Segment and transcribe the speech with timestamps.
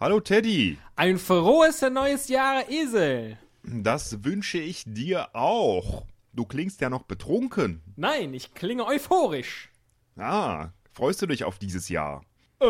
[0.00, 0.78] Hallo Teddy.
[0.96, 3.36] Ein frohes neues Jahr, Esel.
[3.62, 6.06] Das wünsche ich dir auch.
[6.32, 7.82] Du klingst ja noch betrunken.
[7.96, 9.68] Nein, ich klinge euphorisch.
[10.16, 12.22] Ah, freust du dich auf dieses Jahr?
[12.62, 12.66] Äh,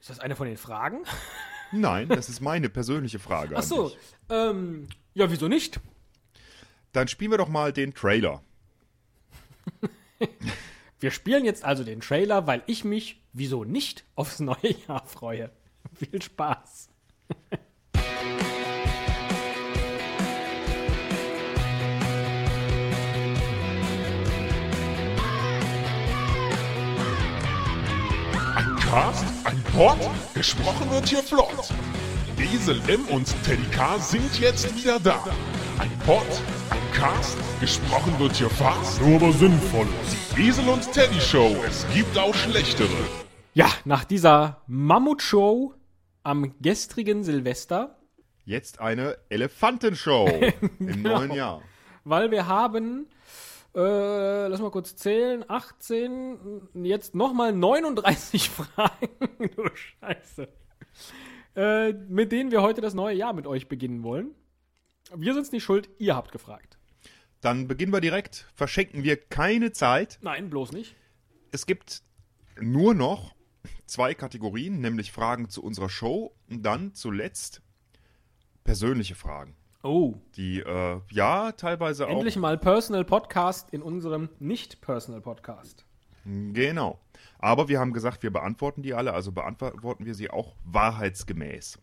[0.00, 1.04] ist das eine von den Fragen?
[1.70, 3.56] Nein, das ist meine persönliche Frage.
[3.56, 3.92] Ach so,
[4.28, 5.78] ähm, ja, wieso nicht?
[6.90, 8.42] Dann spielen wir doch mal den Trailer.
[11.00, 15.50] Wir spielen jetzt also den Trailer, weil ich mich, wieso nicht, aufs neue Jahr freue.
[15.94, 16.88] Viel Spaß.
[28.56, 29.98] Ein Cast, ein Pod,
[30.34, 31.68] gesprochen wird hier flott.
[32.44, 35.24] Esel M und Teddy K sind jetzt wieder da.
[35.78, 36.26] Ein Pod,
[36.70, 39.86] ein Cast, gesprochen wird hier fast, nur aber sinnvoll.
[40.36, 42.88] Die Esel und Teddy Show, es gibt auch schlechtere.
[43.54, 45.74] Ja, nach dieser Mammutshow
[46.22, 47.98] am gestrigen Silvester,
[48.46, 50.28] Jetzt eine Elefantenshow
[50.78, 51.62] im neuen Jahr.
[52.04, 53.06] weil wir haben,
[53.74, 59.08] äh, lass mal kurz zählen, 18, jetzt nochmal 39 Fragen,
[59.56, 60.48] du Scheiße,
[61.56, 64.34] äh, mit denen wir heute das neue Jahr mit euch beginnen wollen.
[65.14, 66.78] Wir sind's nicht schuld, ihr habt gefragt.
[67.40, 68.46] Dann beginnen wir direkt.
[68.54, 70.18] Verschenken wir keine Zeit.
[70.22, 70.96] Nein, bloß nicht.
[71.52, 72.02] Es gibt
[72.60, 73.34] nur noch
[73.86, 77.60] zwei Kategorien, nämlich Fragen zu unserer Show und dann zuletzt
[78.64, 79.56] persönliche Fragen.
[79.82, 85.84] Oh, Die, äh, ja, teilweise endlich mal Personal Podcast in unserem Nicht-Personal Podcast.
[86.24, 86.54] auch.
[86.54, 86.98] Genau.
[87.44, 91.78] Aber wir haben gesagt, wir beantworten die alle, also beantworten wir sie auch wahrheitsgemäß.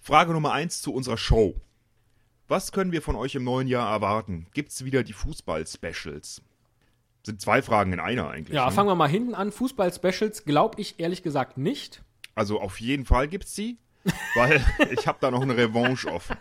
[0.00, 1.58] Frage Nummer eins zu unserer Show.
[2.46, 4.48] Was können wir von euch im neuen Jahr erwarten?
[4.52, 6.42] Gibt's wieder die Fußball-Specials?
[7.22, 8.54] Sind zwei Fragen in einer eigentlich.
[8.54, 8.72] Ja, ne?
[8.72, 9.50] fangen wir mal hinten an.
[9.50, 12.02] Fußball-Specials glaube ich ehrlich gesagt nicht.
[12.34, 13.78] Also auf jeden Fall gibt's sie,
[14.34, 16.36] weil ich habe da noch eine Revanche offen.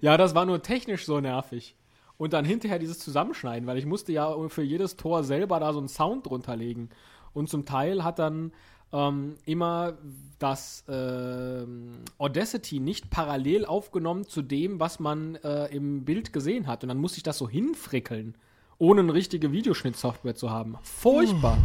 [0.00, 1.76] Ja, das war nur technisch so nervig.
[2.18, 5.78] Und dann hinterher dieses Zusammenschneiden, weil ich musste ja für jedes Tor selber da so
[5.78, 6.88] einen Sound drunter legen.
[7.32, 8.52] Und zum Teil hat dann
[8.92, 9.94] ähm, immer
[10.38, 16.82] das ähm, Audacity nicht parallel aufgenommen zu dem, was man äh, im Bild gesehen hat.
[16.82, 18.36] Und dann musste ich das so hinfrickeln,
[18.78, 20.76] ohne eine richtige Videoschnittsoftware zu haben.
[20.82, 21.58] Furchtbar.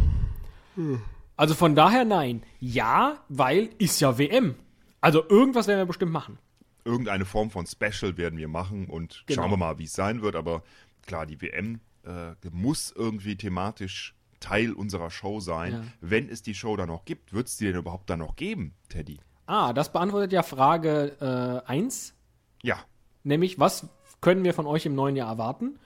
[1.36, 2.42] Also von daher nein.
[2.60, 4.54] Ja, weil ist ja WM.
[5.00, 6.38] Also irgendwas werden wir bestimmt machen.
[6.84, 9.42] Irgendeine Form von Special werden wir machen und Genau.
[9.42, 10.36] schauen wir mal, wie es sein wird.
[10.36, 10.62] Aber
[11.06, 15.72] klar, die WM äh, muss irgendwie thematisch Teil unserer Show sein.
[15.72, 15.82] Ja.
[16.00, 18.74] Wenn es die Show dann noch gibt, wird es die denn überhaupt dann noch geben,
[18.88, 19.20] Teddy?
[19.46, 22.14] Ah, das beantwortet ja Frage 1,
[22.62, 22.78] Ja,
[23.22, 23.86] nämlich was
[24.20, 25.78] können wir von euch im neuen Jahr erwarten?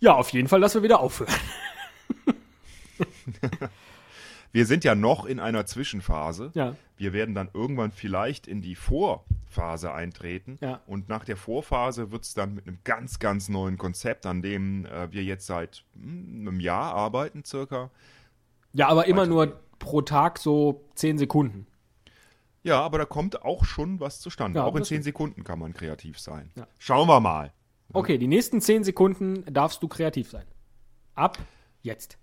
[0.00, 1.32] Ja, auf jeden Fall, dass wir wieder aufhören.
[4.58, 6.50] wir sind ja noch in einer Zwischenphase.
[6.54, 6.74] Ja.
[6.96, 10.58] Wir werden dann irgendwann vielleicht in die Vorphase eintreten.
[10.60, 10.80] Ja.
[10.84, 14.84] Und nach der Vorphase wird es dann mit einem ganz, ganz neuen Konzept, an dem
[14.84, 17.92] äh, wir jetzt seit hm, einem Jahr arbeiten, circa.
[18.72, 21.68] Ja, aber immer nur pro Tag so 10 Sekunden.
[22.64, 24.58] Ja, aber da kommt auch schon was zustande.
[24.58, 25.04] Ja, auch in zehn.
[25.04, 26.50] Sekunden kann man kreativ sein.
[26.56, 26.66] Ja.
[26.80, 27.52] Schauen wir mal.
[27.92, 30.46] Okay, die nächsten 10 Sekunden darfst du kreativ sein.
[31.14, 31.38] Ab
[31.80, 32.18] jetzt.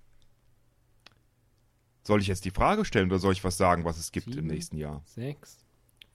[2.06, 4.34] Soll ich jetzt die Frage stellen oder soll ich was sagen, was es gibt im
[4.34, 4.48] Sieben.
[4.48, 5.02] nächsten Jahr?
[5.06, 5.66] 6,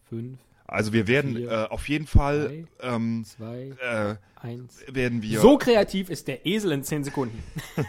[0.08, 4.84] 5, Also wir werden Vier, äh, auf jeden Fall ähm, 2, äh, 1.
[4.88, 7.42] werden wir So kreativ ist der Esel in 10 Sekunden.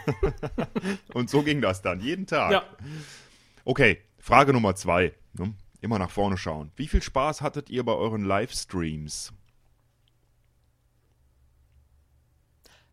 [1.14, 2.50] und so ging das dann jeden Tag.
[2.50, 2.64] Ja.
[3.64, 5.14] Okay, Frage Nummer zwei.
[5.34, 5.54] Ne?
[5.80, 6.72] Immer nach vorne schauen.
[6.76, 9.32] Wie viel Spaß hattet ihr bei euren Livestreams?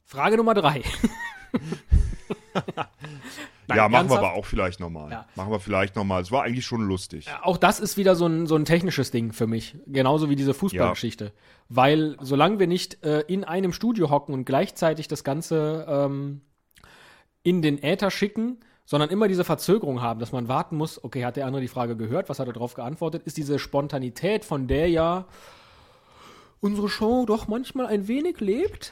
[0.06, 0.84] Frage Nummer 3.
[3.70, 4.24] Nein, ja, machen wir ernsthaft?
[4.24, 5.12] aber auch vielleicht nochmal.
[5.12, 5.26] Ja.
[5.36, 6.22] Machen wir vielleicht nochmal.
[6.22, 7.28] Es war eigentlich schon lustig.
[7.44, 9.78] Auch das ist wieder so ein, so ein technisches Ding für mich.
[9.86, 11.32] Genauso wie diese Fußballgeschichte.
[11.70, 16.42] Weil solange wir nicht äh, in einem Studio hocken und gleichzeitig das Ganze ähm,
[17.44, 21.36] in den Äther schicken, sondern immer diese Verzögerung haben, dass man warten muss, okay, hat
[21.36, 24.90] der andere die Frage gehört, was hat er darauf geantwortet, ist diese Spontanität, von der
[24.90, 25.26] ja
[26.60, 28.92] unsere Show doch manchmal ein wenig lebt.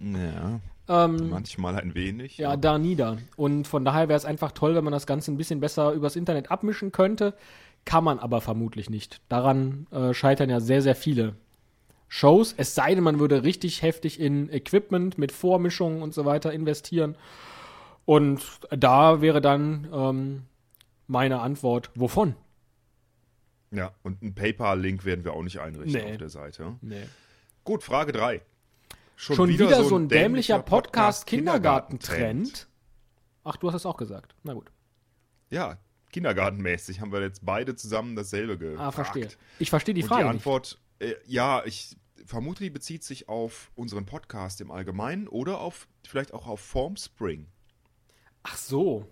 [0.00, 2.38] Ja, Ähm, manchmal ein wenig.
[2.38, 3.18] ja, da nieder.
[3.36, 6.16] Und von daher wäre es einfach toll, wenn man das Ganze ein bisschen besser übers
[6.16, 7.34] Internet abmischen könnte.
[7.84, 9.20] Kann man aber vermutlich nicht.
[9.28, 11.34] Daran äh, scheitern ja sehr, sehr viele
[12.08, 12.54] Shows.
[12.56, 17.16] Es sei denn, man würde richtig heftig in Equipment mit Vormischungen und so weiter investieren.
[18.04, 18.40] Und
[18.70, 20.42] da wäre dann ähm,
[21.08, 22.36] meine Antwort, wovon?
[23.72, 26.12] Ja, und einen PayPal-Link werden wir auch nicht einrichten Nee.
[26.12, 26.74] auf der Seite.
[26.80, 27.02] Nee.
[27.64, 28.40] Gut, Frage 3.
[29.16, 32.68] Schon, wieder, so ein dämlicher Podcast-Kindergarten-Trend.
[33.44, 34.34] Ach, du hast es auch gesagt.
[34.42, 34.70] Na gut.
[35.48, 35.78] Ja,
[36.12, 38.80] kindergartenmäßig haben wir jetzt beide zusammen dasselbe gefragt.
[38.80, 39.28] Ah, verstehe.
[39.58, 40.40] Ich verstehe die Und Frage die nicht.
[40.40, 41.96] Antwort, äh, ja, ich
[42.26, 47.46] vermute, die bezieht sich auf unseren Podcast im Allgemeinen oder auf vielleicht auch auf Formspring.
[48.42, 49.06] Ach so.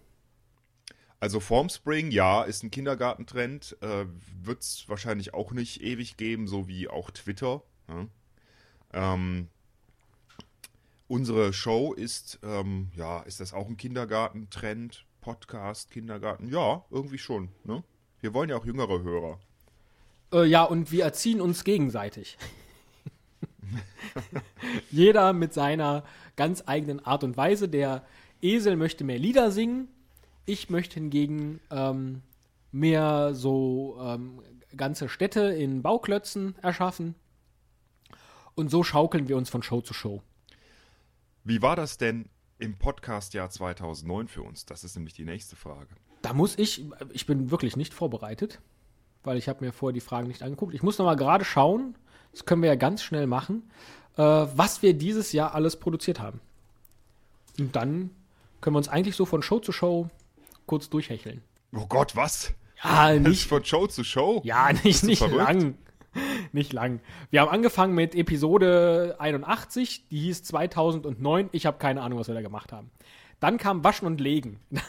[1.19, 4.05] Also Formspring, ja, ist ein Kindergartentrend, äh,
[4.43, 7.63] wird es wahrscheinlich auch nicht ewig geben, so wie auch Twitter.
[7.89, 8.07] Ja.
[8.93, 9.49] Ähm,
[11.09, 15.05] unsere Show ist, ähm, ja, ist das auch ein Kindergartentrend?
[15.21, 16.49] Podcast, Kindergarten?
[16.49, 17.49] Ja, irgendwie schon.
[17.65, 17.83] Ne?
[18.21, 19.39] Wir wollen ja auch jüngere Hörer.
[20.33, 22.37] Äh, ja, und wir erziehen uns gegenseitig.
[24.91, 26.05] Jeder mit seiner
[26.37, 27.71] ganz eigenen Art und Weise.
[27.71, 28.05] Der
[28.43, 29.89] Esel möchte mehr Lieder singen.
[30.45, 32.21] Ich möchte hingegen ähm,
[32.71, 34.43] mehr so ähm,
[34.77, 37.15] ganze Städte in Bauklötzen erschaffen.
[38.55, 40.23] Und so schaukeln wir uns von Show zu Show.
[41.47, 44.65] Wie war das denn im Podcast-Jahr 2009 für uns?
[44.65, 45.95] Das ist nämlich die nächste Frage.
[46.23, 48.63] Da muss ich, ich bin wirklich nicht vorbereitet,
[49.25, 50.73] weil ich habe mir vorher die Fragen nicht angeguckt.
[50.73, 51.97] Ich muss noch mal gerade schauen,
[52.33, 53.71] das können wir ja ganz schnell machen,
[54.17, 56.41] äh, was wir dieses Jahr alles produziert haben.
[57.59, 58.09] Und dann
[58.63, 60.09] können wir uns eigentlich so von Show zu Show
[60.65, 61.43] kurz durchhecheln.
[61.75, 62.55] Oh Gott, was?
[62.83, 64.41] Ja, nicht, von Show zu Show?
[64.45, 65.37] ja, nicht, nicht verrückt?
[65.37, 65.79] lang.
[66.55, 67.01] Nicht lang.
[67.31, 71.49] Wir haben angefangen mit Episode 81, die hieß 2009.
[71.51, 72.93] Ich habe keine Ahnung, was wir da gemacht haben.
[73.41, 74.61] Dann kam Waschen und Legen.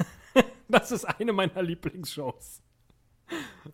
[0.67, 2.63] Das ist eine meiner Lieblingsshows.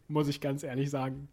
[0.09, 1.29] Muss ich ganz ehrlich sagen.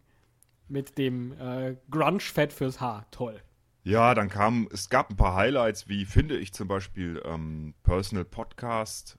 [0.69, 3.06] Mit dem äh, Grunge-Fett fürs Haar.
[3.10, 3.43] Toll.
[3.82, 8.25] Ja, dann kam, es gab ein paar Highlights, wie finde ich zum Beispiel ähm, Personal
[8.25, 9.19] Podcast,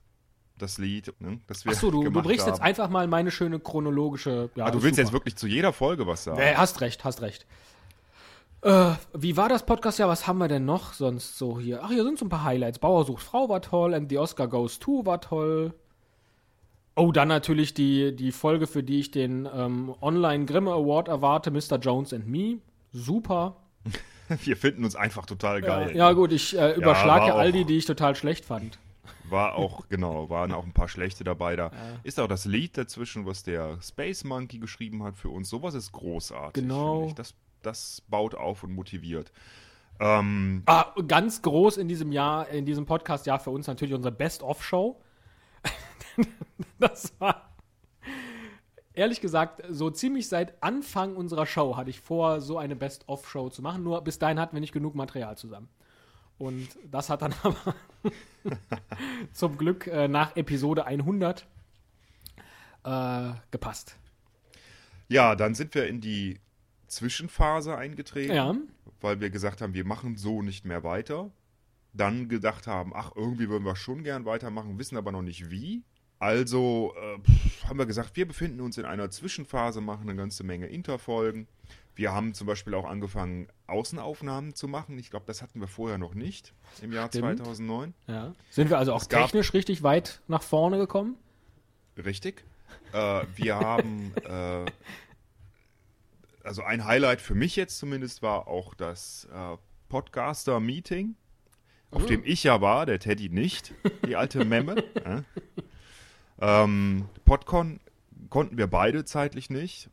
[0.62, 2.66] das Lied, ne, das wir Achso, du, du brichst jetzt haben.
[2.66, 4.50] einfach mal meine schöne chronologische.
[4.54, 5.18] Ja, Ah, du willst jetzt super.
[5.18, 6.38] wirklich zu jeder Folge was sagen?
[6.40, 7.46] Äh, hast recht, hast recht.
[8.62, 9.98] Äh, wie war das Podcast?
[9.98, 11.80] Ja, was haben wir denn noch sonst so hier?
[11.82, 12.78] Ach, hier sind so ein paar Highlights.
[12.78, 15.72] Bauer sucht Frau war toll, and the Oscar Goes To war toll.
[16.96, 21.50] Oh, dann natürlich die, die Folge, für die ich den ähm, Online Grimme Award erwarte,
[21.50, 21.78] Mr.
[21.80, 22.58] Jones and Me.
[22.92, 23.56] Super.
[24.44, 25.96] Wir finden uns einfach total geil.
[25.96, 28.78] Ja, gut, ich äh, überschlage war all die, die ich total schlecht fand.
[29.28, 31.56] War auch, genau, waren auch ein paar schlechte dabei.
[31.56, 31.70] Da
[32.02, 35.48] ist auch das Lied dazwischen, was der Space Monkey geschrieben hat für uns.
[35.48, 36.62] Sowas ist großartig.
[36.62, 37.12] Genau.
[37.16, 39.32] Das, das baut auf und motiviert.
[40.00, 44.98] Ähm, Ah, ganz groß in diesem Jahr, in diesem Podcast-Jahr für uns natürlich unsere Best-of-Show.
[46.78, 47.50] das war,
[48.94, 53.60] ehrlich gesagt, so ziemlich seit Anfang unserer Show hatte ich vor, so eine Best-of-Show zu
[53.62, 53.82] machen.
[53.82, 55.68] Nur bis dahin hatten wir nicht genug Material zusammen.
[56.40, 57.74] Und das hat dann aber
[59.32, 61.46] zum Glück äh, nach Episode 100
[62.82, 63.98] äh, gepasst.
[65.08, 66.40] ja, dann sind wir in die
[66.86, 68.34] Zwischenphase eingetreten.
[68.34, 68.54] Ja.
[69.02, 71.30] weil wir gesagt haben, wir machen so nicht mehr weiter.
[71.92, 75.82] Dann gedacht haben, ach, irgendwie würden wir schon gern weitermachen, wissen aber noch nicht wie.
[76.20, 80.66] Also äh, haben wir gesagt, wir befinden uns in einer Zwischenphase, machen eine ganze Menge
[80.66, 81.48] Interfolgen.
[81.94, 84.98] Wir haben zum Beispiel auch angefangen, Außenaufnahmen zu machen.
[84.98, 86.52] Ich glaube, das hatten wir vorher noch nicht
[86.82, 87.38] im Jahr Stimmt.
[87.38, 87.94] 2009.
[88.06, 88.34] ja.
[88.50, 91.16] Sind wir also auch Es technisch richtig weit nach vorne gekommen?
[91.96, 92.44] Richtig.
[92.92, 94.66] Äh, wir haben, äh,
[96.44, 99.56] also ein Highlight für mich jetzt zumindest war auch das äh,
[99.88, 101.16] Podcaster-Meeting,
[101.90, 103.72] auf dem ich ja war, der Teddy nicht,
[104.06, 104.84] die alte Memme.
[106.40, 106.62] äh.
[106.64, 107.80] ähm, Podcon
[108.28, 109.90] konnten wir beide zeitlich nicht.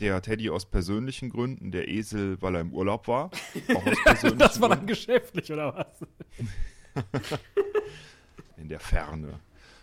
[0.00, 3.30] Der Teddy aus persönlichen Gründen, der Esel, weil er im Urlaub war.
[3.74, 4.86] Auch aus persönlichen Das war dann Gründen.
[4.94, 7.04] geschäftlich, oder was?
[8.56, 9.40] in der Ferne.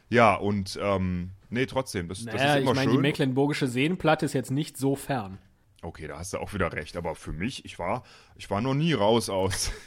[0.09, 3.01] Ja, und ähm, nee, trotzdem, das, das Naja, ist ich immer meine, die schön.
[3.01, 5.37] Mecklenburgische Seenplatte ist jetzt nicht so fern.
[5.81, 6.97] Okay, da hast du auch wieder recht.
[6.97, 8.03] Aber für mich, ich war,
[8.35, 9.71] ich war noch nie raus aus.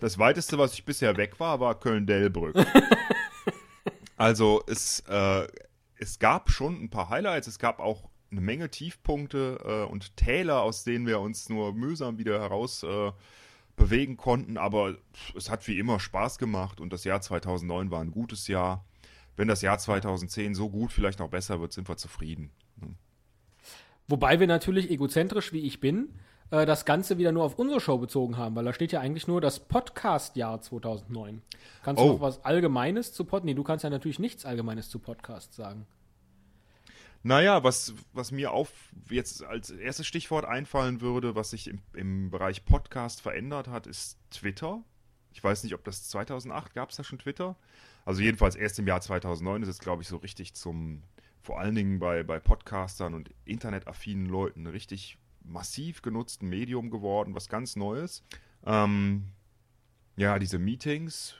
[0.00, 2.54] Das weiteste, was ich bisher weg war, war Köln-Delbrück.
[4.16, 5.46] Also es, äh,
[5.98, 7.46] es gab schon ein paar Highlights.
[7.46, 12.18] Es gab auch eine Menge Tiefpunkte äh, und Täler, aus denen wir uns nur mühsam
[12.18, 13.12] wieder heraus äh,
[13.76, 14.56] bewegen konnten.
[14.56, 14.96] Aber
[15.36, 18.84] es hat wie immer Spaß gemacht und das Jahr 2009 war ein gutes Jahr.
[19.36, 22.50] Wenn das Jahr 2010 so gut, vielleicht noch besser wird, sind wir zufrieden.
[24.08, 26.08] Wobei wir natürlich egozentrisch, wie ich bin,
[26.50, 29.26] äh, das Ganze wieder nur auf unsere Show bezogen haben, weil da steht ja eigentlich
[29.28, 31.42] nur das Podcast-Jahr 2009.
[31.82, 32.12] Kannst du Oh.
[32.14, 33.44] noch was Allgemeines zu Pod?
[33.44, 35.86] Nee, du kannst ja natürlich nichts Allgemeines zu Podcasts sagen.
[37.22, 38.70] Naja, was, was mir auf
[39.10, 44.16] jetzt als erstes Stichwort einfallen würde, was sich im, im Bereich Podcast verändert hat, ist
[44.30, 44.84] Twitter.
[45.32, 47.56] Ich weiß nicht, ob das 2008 gab es da schon Twitter.
[48.04, 51.02] Also jedenfalls erst im Jahr 2009 ist es, glaube ich, so richtig zum,
[51.42, 57.48] vor allen Dingen bei, bei Podcastern und internetaffinen Leuten, richtig massiv genutzten Medium geworden, was
[57.48, 58.22] ganz Neues.
[58.64, 59.24] Ähm,
[60.16, 61.34] ja, diese Meetings.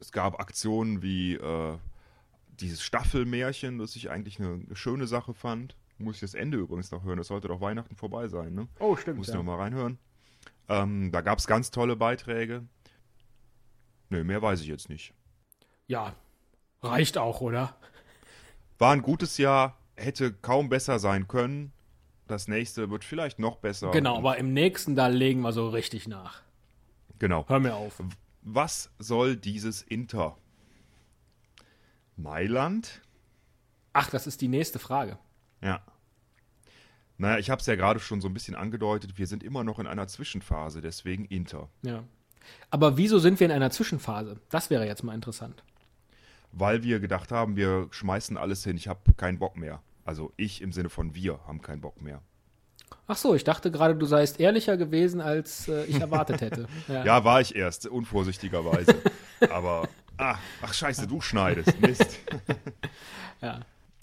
[0.00, 1.78] Es gab Aktionen wie äh,
[2.48, 5.76] dieses Staffelmärchen, das ich eigentlich eine, eine schöne Sache fand.
[5.98, 7.18] Muss ich das Ende übrigens noch hören.
[7.18, 8.68] Das sollte doch Weihnachten vorbei sein, ne?
[8.78, 9.18] Oh, stimmt.
[9.18, 9.38] Muss ich Ja.
[9.38, 9.98] noch mal reinhören.
[10.68, 12.64] Ähm, da gab es ganz tolle Beiträge.
[14.08, 15.12] Nö, mehr weiß ich jetzt nicht.
[15.86, 16.14] ja,
[16.82, 17.76] reicht auch, oder?
[18.78, 21.72] War ein gutes Jahr, hätte kaum besser sein können.
[22.30, 23.90] Das nächste wird vielleicht noch besser.
[23.90, 26.42] Genau, aber im nächsten, da legen wir so richtig nach.
[27.18, 27.44] Genau.
[27.48, 28.00] Hör mir auf.
[28.42, 30.36] Was soll dieses Inter?
[32.14, 33.02] Mailand?
[33.94, 35.18] Ach, das ist die nächste Frage.
[35.60, 35.82] Ja.
[37.18, 39.18] Naja, ich habe es ja gerade schon so ein bisschen angedeutet.
[39.18, 41.68] Wir sind immer noch in einer Zwischenphase, deswegen Inter.
[41.82, 42.04] Ja.
[42.70, 44.40] Aber wieso sind wir in einer Zwischenphase?
[44.50, 45.64] Das wäre jetzt mal interessant.
[46.52, 48.76] Weil wir gedacht haben, wir schmeißen alles hin.
[48.76, 49.82] Ich habe keinen Bock mehr.
[50.10, 52.20] Also ich im Sinne von wir haben keinen Bock mehr.
[53.06, 56.66] Ach so, ich dachte gerade, du seist ehrlicher gewesen, als äh, ich erwartet hätte.
[56.88, 57.04] Ja.
[57.04, 59.00] Ja, war ich erst, unvorsichtigerweise.
[59.50, 61.80] Aber, ah, ach scheiße, du schneidest.
[61.80, 62.18] Mist.
[63.40, 63.60] Ja.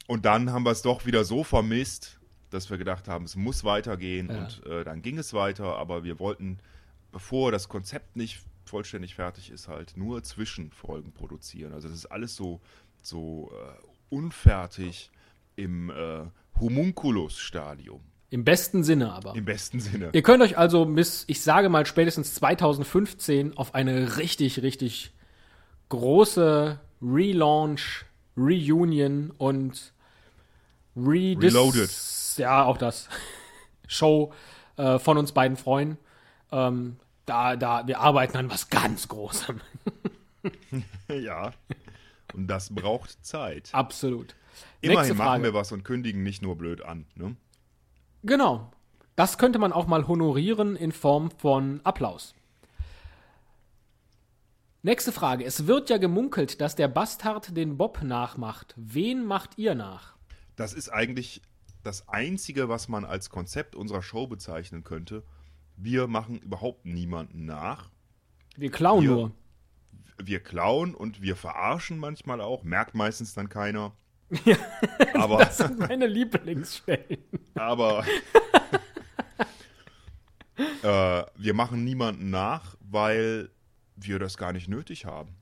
[0.07, 3.65] Und dann haben wir es doch wieder so vermisst, dass wir gedacht haben, es muss
[3.65, 4.29] weitergehen.
[4.31, 4.39] Ja.
[4.39, 6.57] Und äh, dann ging es weiter, aber wir wollten,
[7.11, 11.73] bevor das Konzept nicht vollständig fertig ist, halt nur Zwischenfolgen produzieren.
[11.73, 12.61] Also das ist alles so,
[13.01, 15.11] so äh, unfertig
[15.57, 16.23] im äh,
[16.59, 18.01] Homunculus-Stadium.
[18.29, 19.35] Im besten Sinne aber.
[19.35, 20.09] Im besten Sinne.
[20.13, 25.13] Ihr könnt euch also bis, ich sage mal, spätestens 2015 auf eine richtig, richtig
[25.89, 29.93] große Relaunch, Reunion und
[30.95, 31.89] Redis Reloaded.
[32.37, 33.09] Ja, auch das.
[33.87, 34.33] Show
[34.75, 35.97] äh, von uns beiden freuen.
[36.51, 39.61] Ähm, da, da, wir arbeiten an was ganz Großem.
[41.09, 41.53] ja.
[42.33, 43.69] Und das braucht Zeit.
[43.71, 44.35] Absolut.
[44.81, 47.05] Immerhin machen wir was und kündigen nicht nur blöd an.
[47.15, 47.35] Ne?
[48.23, 48.71] Genau.
[49.15, 52.35] Das könnte man auch mal honorieren in Form von Applaus.
[54.83, 55.43] Nächste Frage.
[55.43, 58.73] Es wird ja gemunkelt, dass der Bastard den Bob nachmacht.
[58.77, 60.15] Wen macht ihr nach?
[60.55, 61.41] Das ist eigentlich
[61.83, 65.23] das Einzige, was man als Konzept unserer Show bezeichnen könnte.
[65.75, 67.89] Wir machen überhaupt niemanden nach.
[68.55, 69.31] Wir klauen Wir- nur.
[70.19, 72.63] Wir klauen und wir verarschen manchmal auch.
[72.63, 73.93] Merkt meistens dann keiner.
[75.13, 77.17] Aber, Das sind meine Lieblingsstellen.
[77.55, 78.03] aber
[80.83, 83.49] äh, wir machen niemanden nach, weil
[83.95, 85.35] wir das gar nicht nötig haben.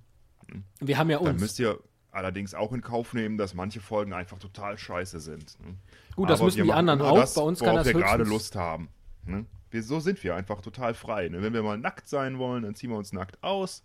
[0.80, 1.42] Wir haben ja Dann uns.
[1.42, 1.80] müsst ihr
[2.12, 5.60] allerdings auch in Kauf nehmen, dass manche Folgen einfach total scheiße sind.
[5.60, 5.76] ne?
[6.16, 7.18] Gut, das Aber müssen wir die anderen auch.
[7.18, 8.90] Das, Bei uns kann das wir gerade Lust haben.
[9.26, 9.46] Ne?
[9.70, 11.28] Wir, so sind wir einfach total frei.
[11.28, 11.42] Ne?
[11.42, 13.84] Wenn wir mal nackt sein wollen, dann ziehen wir uns nackt aus.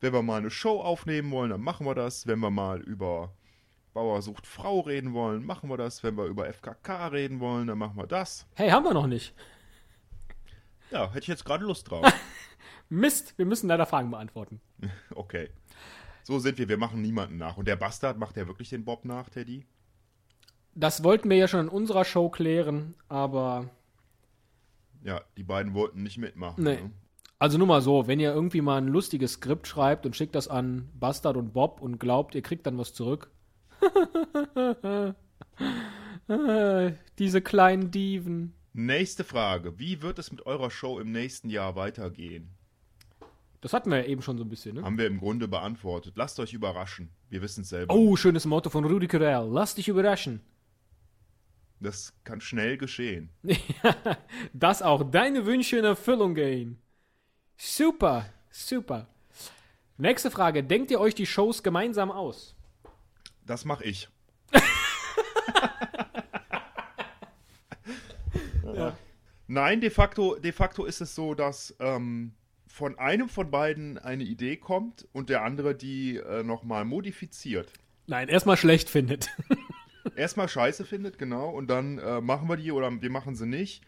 [0.00, 2.26] Wenn wir mal eine Show aufnehmen wollen, dann machen wir das.
[2.28, 3.32] Wenn wir mal über
[3.96, 6.02] Bauer sucht Frau reden wollen, machen wir das.
[6.02, 8.46] Wenn wir über FKK reden wollen, dann machen wir das.
[8.52, 9.34] Hey, haben wir noch nicht.
[10.90, 12.04] Ja, hätte ich jetzt gerade Lust drauf.
[12.90, 14.60] Mist, wir müssen leider Fragen beantworten.
[15.14, 15.48] Okay.
[16.24, 16.68] So sind wir.
[16.68, 17.56] Wir machen niemanden nach.
[17.56, 19.64] Und der Bastard macht ja wirklich den Bob nach, Teddy?
[20.74, 23.70] Das wollten wir ja schon in unserer Show klären, aber
[25.04, 26.62] Ja, die beiden wollten nicht mitmachen.
[26.62, 26.82] Nee.
[26.82, 26.90] Ne?
[27.38, 30.48] Also nur mal so, wenn ihr irgendwie mal ein lustiges Skript schreibt und schickt das
[30.48, 33.30] an Bastard und Bob und glaubt, ihr kriegt dann was zurück.
[37.18, 38.54] Diese kleinen Dieven.
[38.72, 39.78] Nächste Frage.
[39.78, 42.50] Wie wird es mit eurer Show im nächsten Jahr weitergehen?
[43.60, 44.82] Das hatten wir ja eben schon so ein bisschen, ne?
[44.82, 46.14] Haben wir im Grunde beantwortet.
[46.16, 47.10] Lasst euch überraschen.
[47.30, 47.94] Wir wissen es selber.
[47.94, 49.48] Oh, schönes Motto von Rudi Carell.
[49.50, 50.40] Lass dich überraschen.
[51.80, 53.30] Das kann schnell geschehen.
[54.52, 56.78] Dass auch deine Wünsche in Erfüllung gehen.
[57.56, 59.08] Super, super.
[59.98, 60.62] Nächste Frage.
[60.62, 62.55] Denkt ihr euch die Shows gemeinsam aus?
[63.46, 64.08] Das mache ich.
[69.48, 72.32] Nein, de facto, de facto ist es so, dass ähm,
[72.66, 77.72] von einem von beiden eine Idee kommt und der andere die äh, nochmal modifiziert.
[78.08, 79.30] Nein, erstmal schlecht findet.
[80.16, 83.82] Erstmal scheiße findet, genau, und dann äh, machen wir die oder wir machen sie nicht.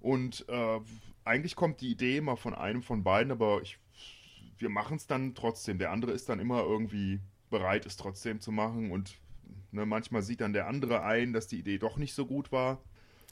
[0.00, 0.80] Und äh,
[1.24, 3.78] eigentlich kommt die Idee immer von einem von beiden, aber ich,
[4.58, 5.78] wir machen es dann trotzdem.
[5.78, 7.20] Der andere ist dann immer irgendwie
[7.54, 8.90] bereit, es trotzdem zu machen.
[8.90, 9.14] Und
[9.70, 12.80] ne, manchmal sieht dann der andere ein, dass die Idee doch nicht so gut war.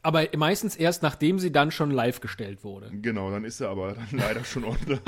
[0.04, 2.90] Aber meistens erst, nachdem sie dann schon live gestellt wurde.
[2.90, 5.00] Genau, dann ist er aber dann leider schon online.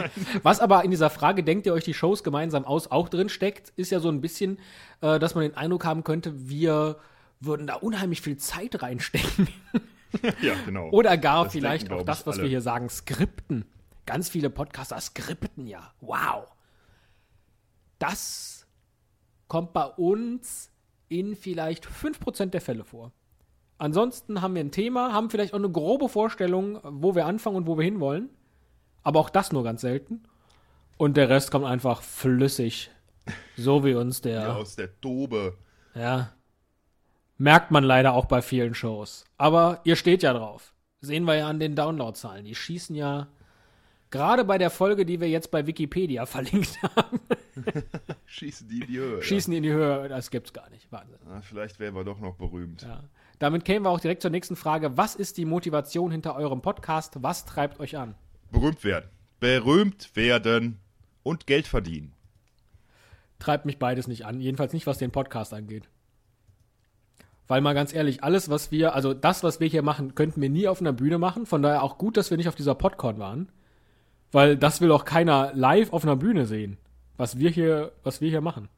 [0.42, 3.72] Was aber in dieser Frage, denkt ihr euch die Shows gemeinsam aus, auch drin steckt,
[3.76, 4.58] ist ja so ein bisschen,
[5.00, 6.98] äh, dass man den Eindruck haben könnte, wir
[7.40, 9.48] würden da unheimlich viel Zeit reinstecken.
[10.42, 10.90] ja, genau.
[10.90, 12.44] Oder gar Das vielleicht denken, auch das, was alle.
[12.44, 13.64] wir hier sagen, Skripten.
[14.06, 15.92] Ganz viele Podcaster skripten ja.
[16.00, 16.44] Wow.
[17.98, 18.63] Das
[19.48, 20.70] kommt bei uns
[21.08, 23.12] in vielleicht 5% der Fälle vor.
[23.78, 27.66] Ansonsten haben wir ein Thema, haben vielleicht auch eine grobe Vorstellung, wo wir anfangen und
[27.66, 28.30] wo wir hinwollen.
[29.02, 30.22] Aber auch das nur ganz selten.
[30.96, 32.90] Und der Rest kommt einfach flüssig.
[33.56, 34.42] So wie uns der.
[34.42, 35.56] Ja, aus der Dobe
[35.94, 36.30] Ja.
[37.36, 39.24] Merkt man leider auch bei vielen Shows.
[39.38, 40.72] Aber ihr steht ja drauf.
[41.00, 42.44] Sehen wir ja an den Downloadzahlen.
[42.44, 43.26] Die schießen ja
[44.14, 47.20] gerade bei der Folge, die wir jetzt bei Wikipedia verlinkt haben,
[48.26, 49.22] Schießen die in die Höhe.
[49.22, 50.08] schießen die in die Höhe.
[50.08, 50.90] Das gibt's gar nicht.
[50.90, 51.18] Wahnsinn.
[51.28, 52.82] Ah, vielleicht wären wir doch noch berühmt.
[52.82, 53.04] Ja.
[53.38, 54.96] Damit kämen wir auch direkt zur nächsten Frage.
[54.96, 57.22] Was ist die Motivation hinter eurem Podcast?
[57.22, 58.14] Was treibt euch an?
[58.50, 59.10] Berühmt werden.
[59.40, 60.78] Berühmt werden
[61.22, 62.14] und Geld verdienen.
[63.38, 64.40] Treibt mich beides nicht an.
[64.40, 65.88] Jedenfalls nicht, was den Podcast angeht.
[67.46, 70.48] Weil mal ganz ehrlich, alles, was wir, also das, was wir hier machen, könnten wir
[70.48, 71.44] nie auf einer Bühne machen.
[71.44, 73.50] Von daher auch gut, dass wir nicht auf dieser Podcon waren.
[74.34, 76.76] Weil das will auch keiner live auf einer Bühne sehen.
[77.16, 78.68] Was wir hier, was wir hier machen.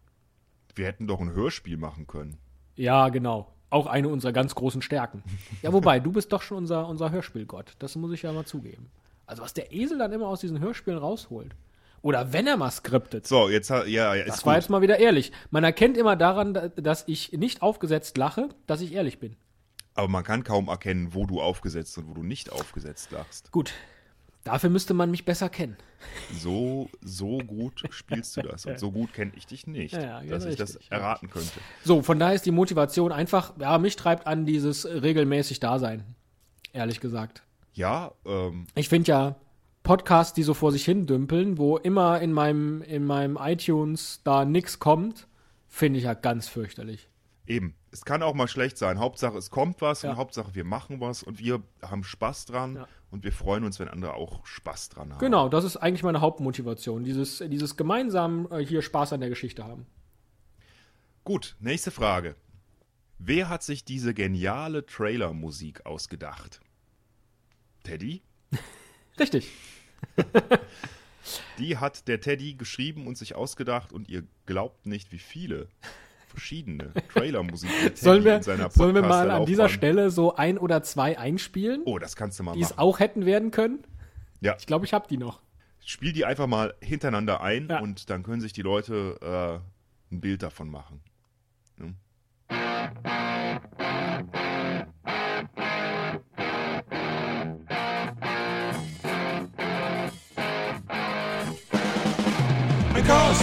[0.75, 2.37] Wir hätten doch ein Hörspiel machen können.
[2.75, 3.51] Ja, genau.
[3.71, 5.23] Auch eine unserer ganz großen Stärken.
[5.63, 7.73] Ja, wobei, du bist doch schon unser, unser Hörspielgott.
[7.79, 8.91] Das muss ich ja mal zugeben.
[9.25, 11.57] Also, was der Esel dann immer aus diesen Hörspielen rausholt.
[12.03, 13.27] Oder wenn er mal skriptet.
[13.27, 14.63] So, jetzt ja, ja, ist Das war gut.
[14.63, 15.33] jetzt mal wieder ehrlich.
[15.51, 19.35] Man erkennt immer daran, da- dass ich nicht aufgesetzt lache, dass ich ehrlich bin.
[19.95, 23.51] Aber man kann kaum erkennen, wo du aufgesetzt und wo du nicht aufgesetzt lachst.
[23.51, 23.73] Gut.
[24.47, 25.77] Dafür müsste man mich besser kennen.
[26.33, 28.65] So, so gut spielst du das.
[28.65, 31.29] Und so gut kenne ich dich nicht, Ja, ja, dass genau ich das richtig, erraten
[31.29, 31.51] könnte.
[31.85, 36.05] So, von daher ist die Motivation einfach, ja, mich treibt an dieses regelmäßig Dasein.
[36.73, 37.43] Ehrlich gesagt.
[37.75, 39.35] Ja, ähm, Ich finde ja
[39.83, 44.45] Podcasts, die so vor sich hin dümpeln, wo immer in meinem, in meinem iTunes da
[44.45, 45.27] nix kommt,
[45.69, 47.09] finde ich ja ganz fürchterlich.
[47.47, 47.75] eben.
[47.93, 48.99] Es kann auch mal schlecht sein.
[48.99, 50.11] Hauptsache, es kommt was Ja.
[50.11, 52.89] und Hauptsache, wir machen was und wir haben Spaß dran Ja.
[53.11, 55.19] Und wir freuen uns, wenn andere auch Spaß dran haben.
[55.19, 57.05] Genau, das ist eigentlich meine Hauptmotivation.
[57.05, 59.87] Dieses, dieses gemeinsam äh, hier Spaß an der Geschichte haben.
[61.25, 62.37] Gut, nächste Frage.
[63.19, 66.61] Wer hat sich diese geniale Trailer-Musik ausgedacht?
[67.85, 68.23] Teddy?
[69.19, 69.51] Richtig.
[71.59, 75.69] Die hat der Teddy geschrieben und sich ausgedacht und ihr glaubt nicht, wie viele
[76.37, 80.83] verschiedene Trailer-Musik Sollen wir, in seiner sollen wir mal an dieser Stelle so ein oder
[80.83, 82.79] zwei einspielen, Oh, das kannst du mal die es machen.
[82.81, 83.85] auch hätten werden können?
[84.41, 85.41] Ja, Ich glaube, ich habe die noch.
[85.85, 87.81] spiel die einfach mal hintereinander ein Ja.
[87.81, 89.63] und dann können sich die Leute
[90.11, 91.01] äh, ein Bild davon machen.
[91.79, 91.95] Ne?
[102.95, 103.43] Ein Cast,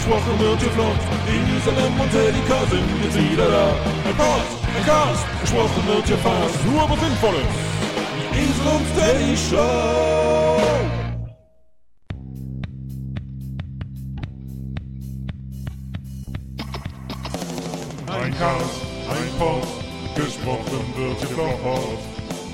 [0.00, 1.00] gesprochen wird hier flott.
[1.28, 3.66] Jerusalem und Erika sind jetzt wieder da.
[4.08, 6.64] Ein Pod, ein Cast, gesprochen wird hier fast.
[6.64, 7.42] Nur aber Sinnvolles.
[8.32, 10.56] Die Esel und Teddy Show.
[18.08, 19.68] Ein Cast, ein Pod,
[20.14, 21.98] gesprochen wird hier flott.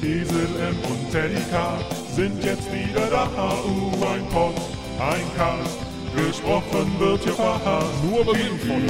[0.02, 1.78] Esel M und Teddy K
[2.14, 3.28] sind jetzt wieder da.
[3.64, 4.54] Uh, ein Pod,
[4.98, 5.85] ein Cast,
[6.16, 8.04] gesprochen wird hier fast.
[8.04, 8.82] Nur aber sinnvoll.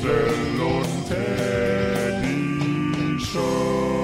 [0.00, 2.38] Esel und Teddy
[3.20, 3.98] Show.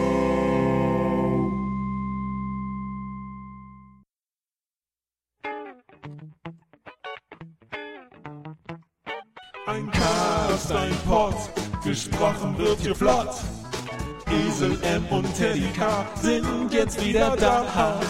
[9.66, 11.34] Ein Cast, ein Pod,
[11.82, 13.34] gesprochen wird hier flott.
[14.30, 18.00] Esel M und Teddy K sind jetzt wieder da.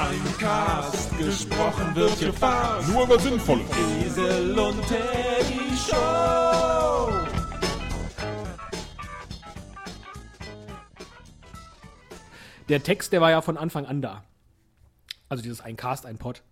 [0.00, 2.88] Ein Cast, gesprochen wird hier fast.
[2.88, 3.60] Nur aber sinnvoll.
[4.04, 7.10] Esel und Teddy Show.
[12.68, 14.24] Der Text, der war ja von Anfang an da.
[15.28, 16.42] Also dieses ein Cast, ein Pod.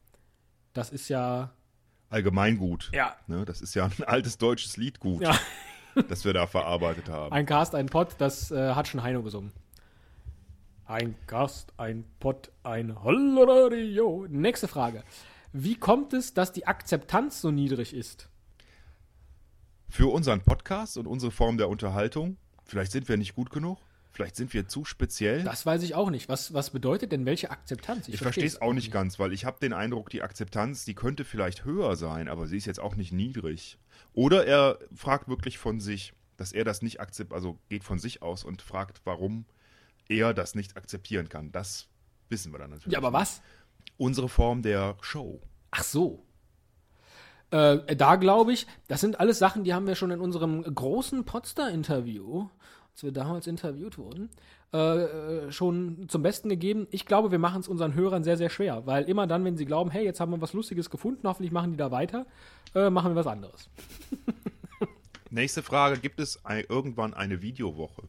[0.73, 1.51] Das ist ja.
[2.11, 2.91] Allgemeingut.
[2.93, 3.17] Ja.
[3.27, 5.39] Ne, das ist ja ein altes deutsches Liedgut, Ja.
[6.09, 7.33] das wir da verarbeitet haben.
[7.33, 9.53] Ein Cast, ein Pod, das äh, hat schon Heino gesungen.
[10.88, 14.24] Ein Cast, ein Pod, ein Holleradio.
[14.31, 15.05] Nächste Frage.
[15.53, 18.31] Wie kommt es, dass die Akzeptanz so niedrig ist?
[19.90, 23.79] Für unseren Podcast und unsere Form der Unterhaltung, vielleicht sind wir nicht gut genug,
[24.12, 25.44] vielleicht sind wir zu speziell.
[25.44, 26.31] Das weiß ich auch nicht.
[26.31, 28.09] Was, was bedeutet denn welche Akzeptanz?
[28.09, 31.27] Ich verstehe es auch nicht ganz, weil ich habe den Eindruck, die Akzeptanz, die könnte
[31.27, 33.77] vielleicht höher sein, aber sie ist jetzt auch nicht niedrig.
[34.14, 38.22] Oder er fragt wirklich von sich, dass er das nicht akzeptiert, also geht von sich
[38.22, 39.44] aus und fragt, warum
[40.09, 41.53] er das nicht akzeptieren kann.
[41.53, 41.88] Das
[42.29, 42.92] wissen wir dann natürlich.
[42.92, 43.42] Ja, aber was?
[43.97, 45.40] Unsere Form der Show.
[45.71, 46.25] Ach so.
[47.51, 51.25] Äh, da glaube ich, das sind alles Sachen, die haben wir schon in unserem großen
[51.25, 52.49] Potsdam-Interview,
[52.92, 54.29] als wir damals interviewt wurden,
[54.75, 56.87] äh, äh, schon zum Besten gegeben.
[56.90, 59.64] Ich glaube, wir machen es unseren Hörern sehr, sehr schwer, weil immer dann, wenn sie
[59.64, 62.27] glauben, hey, jetzt haben wir was Lustiges gefunden, hoffentlich machen die da weiter,
[62.75, 63.71] äh, machen wir was anderes.
[65.31, 68.03] Nächste Frage: Gibt es ein, irgendwann eine Videowoche?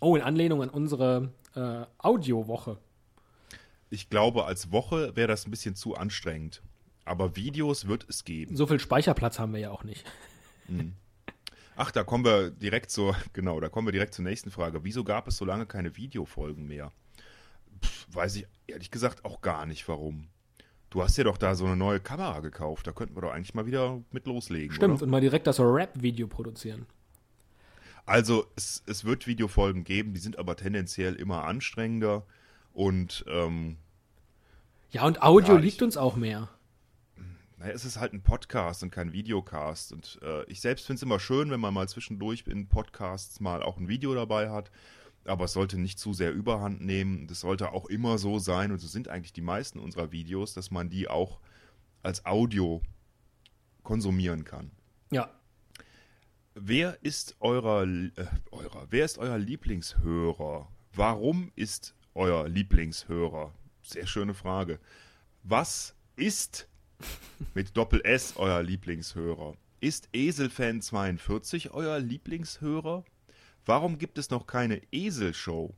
[0.00, 2.78] Oh, in Anlehnung an unsere äh, Audiowoche.
[3.90, 6.62] Ich glaube, als Woche wäre das ein bisschen zu anstrengend.
[7.04, 8.54] Aber Videos wird es geben.
[8.54, 10.04] So viel Speicherplatz haben wir ja auch nicht.
[11.74, 14.84] Ach, da kommen wir direkt zur, genau, da kommen wir direkt zur nächsten Frage.
[14.84, 16.92] Wieso gab es so lange keine Videofolgen mehr?
[17.82, 20.28] Pff, weiß ich ehrlich gesagt auch gar nicht warum.
[20.90, 22.86] Du hast ja doch da so eine neue Kamera gekauft.
[22.86, 24.74] Da könnten wir doch eigentlich mal wieder mit loslegen.
[24.74, 25.02] Stimmt, Oder?
[25.04, 26.86] und mal direkt das Rap-Video produzieren.
[28.08, 32.24] Also es, es wird Videofolgen geben, die sind aber tendenziell immer anstrengender
[32.72, 33.76] und ähm,
[34.90, 36.48] Ja, und Audio Ja, ich- liegt uns auch mehr.
[37.58, 39.92] naja, es ist halt ein Podcast und kein Videocast.
[39.92, 43.62] Und äh, ich selbst finde es immer schön, wenn man mal zwischendurch in Podcasts mal
[43.62, 44.70] auch ein Video dabei hat.
[45.24, 47.26] Aber es sollte nicht zu sehr überhand nehmen.
[47.26, 50.70] Das sollte auch immer so sein, und so sind eigentlich die meisten unserer Videos, dass
[50.70, 51.40] man die auch
[52.02, 52.80] als Audio
[53.82, 54.70] konsumieren kann.
[55.10, 55.28] Ja.
[56.60, 58.10] Wer ist eurer, äh,
[58.50, 60.68] eurer, wer ist euer Lieblingshörer?
[60.94, 63.52] Warum ist euer Lieblingshörer?
[63.82, 64.80] Sehr schöne Frage.
[65.44, 66.68] Was ist
[67.54, 69.54] mit Doppel S euer Lieblingshörer?
[69.80, 73.04] Ist Eselfan42 euer Lieblingshörer?
[73.64, 75.74] Warum gibt es noch keine Eselshow?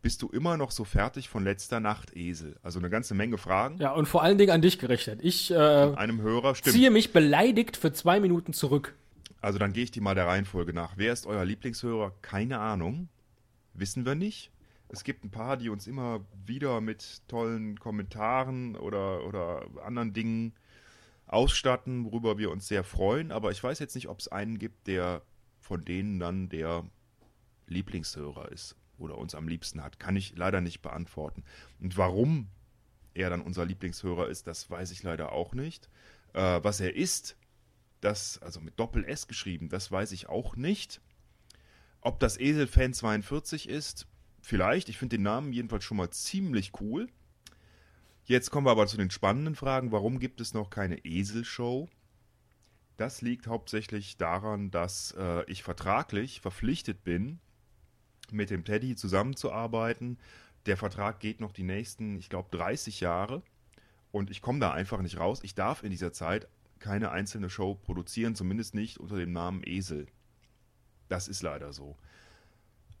[0.00, 2.56] Bist du immer noch so fertig von letzter Nacht, Esel?
[2.62, 3.76] Also eine ganze Menge Fragen.
[3.78, 5.20] Ja, und vor allen Dingen an dich gerichtet.
[5.22, 6.76] Ich äh, Einem Hörer, stimmt.
[6.76, 8.94] ziehe mich beleidigt für zwei Minuten zurück.
[9.40, 10.96] Also dann gehe ich die mal der Reihenfolge nach.
[10.96, 12.12] Wer ist euer Lieblingshörer?
[12.22, 13.08] Keine Ahnung.
[13.74, 14.50] Wissen wir nicht.
[14.88, 20.54] Es gibt ein paar, die uns immer wieder mit tollen Kommentaren oder, oder anderen Dingen
[21.26, 23.30] ausstatten, worüber wir uns sehr freuen.
[23.30, 25.22] Aber ich weiß jetzt nicht, ob es einen gibt, der
[25.60, 26.84] von denen dann der
[27.66, 30.00] Lieblingshörer ist oder uns am liebsten hat.
[30.00, 31.44] Kann ich leider nicht beantworten.
[31.80, 32.48] Und warum
[33.14, 35.88] er dann unser Lieblingshörer ist, das weiß ich leider auch nicht.
[36.32, 37.36] Äh, was er ist,
[38.00, 41.00] das, also mit Doppel S geschrieben, das weiß ich auch nicht.
[42.00, 44.06] Ob das Eselfan 42 ist,
[44.40, 44.88] vielleicht.
[44.88, 47.08] Ich finde den Namen jedenfalls schon mal ziemlich cool.
[48.24, 49.90] Jetzt kommen wir aber zu den spannenden Fragen.
[49.90, 51.88] Warum gibt es noch keine Eselshow?
[52.96, 57.38] Das liegt hauptsächlich daran, dass äh, ich vertraglich verpflichtet bin,
[58.30, 60.18] mit dem Teddy zusammenzuarbeiten.
[60.66, 63.42] Der Vertrag geht noch die nächsten, ich glaube, 30 Jahre.
[64.10, 65.40] Und ich komme da einfach nicht raus.
[65.42, 66.48] Ich darf in dieser Zeit
[66.78, 70.06] keine einzelne Show produzieren, zumindest nicht unter dem Namen Esel.
[71.08, 71.96] Das ist leider so.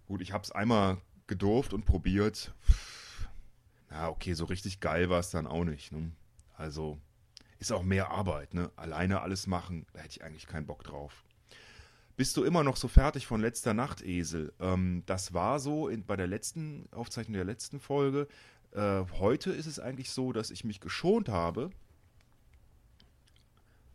[0.06, 2.54] Gut, ich habe es einmal gedurft und probiert.
[3.90, 5.92] Na, okay, so richtig geil war es dann auch nicht.
[5.92, 6.12] Ne?
[6.54, 6.98] Also
[7.58, 8.70] ist auch mehr Arbeit, ne?
[8.76, 11.24] Alleine alles machen, da hätte ich eigentlich keinen Bock drauf.
[12.16, 14.52] Bist du immer noch so fertig von letzter Nacht, Esel?
[14.60, 18.26] Ähm, das war so in, bei der letzten Aufzeichnung der letzten Folge.
[18.72, 21.70] Äh, heute ist es eigentlich so, dass ich mich geschont habe.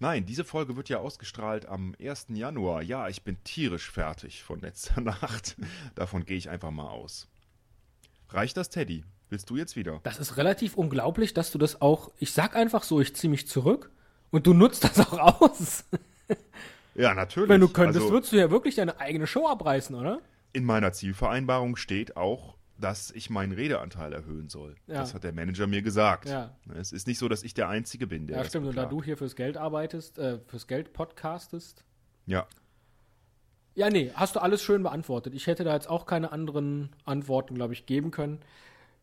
[0.03, 2.25] Nein, diese Folge wird ja ausgestrahlt am 1.
[2.33, 2.81] Januar.
[2.81, 5.55] Ja, ich bin tierisch fertig von letzter Nacht.
[5.95, 7.29] Davon gehe ich einfach mal aus.
[8.27, 9.05] Reicht das, Teddy?
[9.29, 10.01] Willst du jetzt wieder?
[10.03, 12.11] Das ist relativ unglaublich, dass du das auch.
[12.17, 13.91] Ich sag einfach so, ich ziehe mich zurück
[14.29, 15.85] und du nutzt das auch aus.
[16.95, 17.49] Ja, natürlich.
[17.49, 20.19] Wenn du könntest, Also, würdest du ja wirklich deine eigene Show abreißen, oder?
[20.51, 24.75] in meiner Zielvereinbarung steht auch, dass ich meinen Redeanteil erhöhen soll.
[24.87, 24.95] Ja.
[24.95, 26.27] Das hat der Manager mir gesagt.
[26.27, 26.55] Ja.
[26.75, 28.67] Es ist nicht so, dass ich der Einzige bin, der Ja, stimmt.
[28.67, 31.83] Und da du hier fürs Geld arbeitest, äh, fürs Geld podcastest.
[32.25, 32.47] Ja,
[33.75, 35.33] Ja, nee, hast du alles schön beantwortet.
[35.33, 38.39] Ich hätte da jetzt auch keine anderen Antworten, glaube ich, geben können.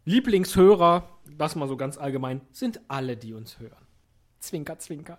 [0.05, 3.87] Lieblingshörer, das mal so ganz allgemein, sind alle, die uns hören.
[4.39, 5.19] Zwinker, zwinker.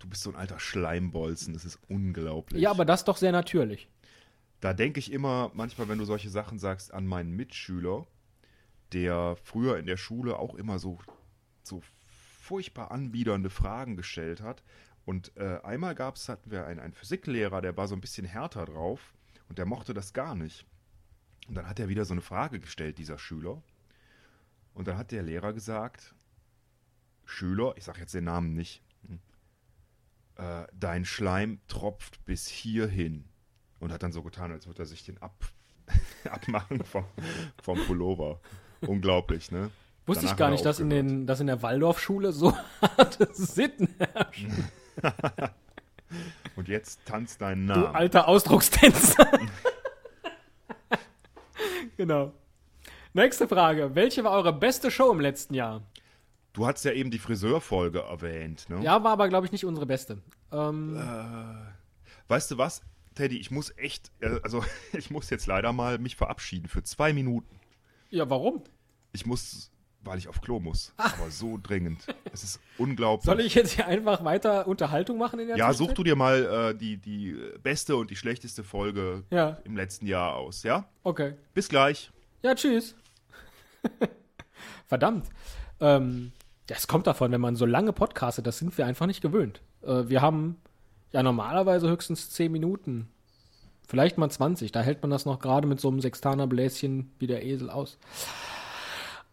[0.00, 2.60] du bist so ein alter Schleimbolzen, das ist unglaublich.
[2.60, 3.88] Ja, aber das doch sehr natürlich.
[4.60, 8.06] Da denke ich immer, manchmal, wenn du solche Sachen sagst, an meinen Mitschüler,
[8.92, 10.98] der früher in der Schule auch immer so,
[11.62, 11.82] so
[12.40, 14.62] furchtbar anbiedernde Fragen gestellt hat.
[15.04, 18.66] Und äh, einmal gab's, hatten wir einen, einen Physiklehrer, der war so ein bisschen härter
[18.66, 19.14] drauf
[19.48, 20.66] und der mochte das gar nicht.
[21.48, 23.62] Und dann hat er wieder so eine Frage gestellt, dieser Schüler.
[24.74, 26.14] Und dann hat der Lehrer gesagt,
[27.24, 29.20] Schüler, ich sage jetzt den Namen nicht, hm,
[30.36, 33.29] äh, dein Schleim tropft bis hierhin.
[33.80, 35.34] Und hat dann so getan, als würde er sich den ab,
[36.30, 37.04] abmachen vom,
[37.62, 38.40] vom Pullover.
[38.86, 39.70] Unglaublich, ne?
[40.06, 43.88] Wusste Danach ich gar nicht, dass in, den, dass in der Waldorfschule so harte Sitten
[43.98, 44.68] herrschen.
[46.56, 47.94] Und jetzt tanzt dein Du Name.
[47.94, 49.26] alter Ausdruckstänzer.
[51.96, 52.32] genau.
[53.12, 53.94] Nächste Frage.
[53.94, 55.82] Welche war eure beste Show im letzten Jahr?
[56.52, 58.80] Du hast ja eben die Friseurfolge erwähnt, ne?
[58.82, 60.18] Ja, war aber, glaube ich, nicht unsere beste.
[60.52, 61.00] Ähm,
[62.26, 62.82] Weißt du was,
[63.14, 67.12] Teddy, ich muss echt, äh, also ich muss jetzt leider mal mich verabschieden für zwei
[67.12, 67.58] Minuten.
[68.10, 68.62] ja, warum?
[69.12, 69.70] Ich muss,
[70.04, 70.92] weil ich auf Klo muss.
[70.96, 72.06] Aber so dringend.
[72.32, 73.24] Es ist unglaublich.
[73.26, 76.70] Soll ich jetzt hier einfach weiter Unterhaltung machen in der ja, such du dir mal
[76.72, 80.88] äh, die, die beste und die schlechteste Folge Ja, im letzten Jahr aus, ja?
[81.02, 81.34] okay.
[81.54, 82.10] Bis gleich.
[82.42, 82.94] Ja, tschüss.
[84.86, 85.26] Verdammt.
[85.80, 86.32] Ähm,
[86.66, 89.60] Das kommt davon, wenn man so lange podcastet, das sind wir einfach nicht gewöhnt.
[89.82, 90.56] Äh, wir haben
[91.12, 93.08] ja normalerweise höchstens 10 Minuten.
[93.86, 94.70] Vielleicht mal 20.
[94.70, 97.98] Da hält man das noch gerade mit so einem Sextanerbläschen wie der Esel aus.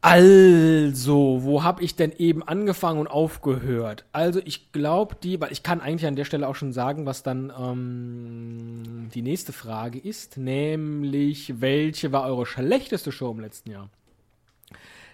[0.02, 4.06] Also, wo habe ich denn eben angefangen und aufgehört?
[4.12, 7.24] Also, ich glaube, die, weil ich kann eigentlich an der Stelle auch schon sagen, was
[7.24, 13.90] dann ähm, die nächste Frage ist, nämlich, welche war eure schlechteste Show im letzten Jahr?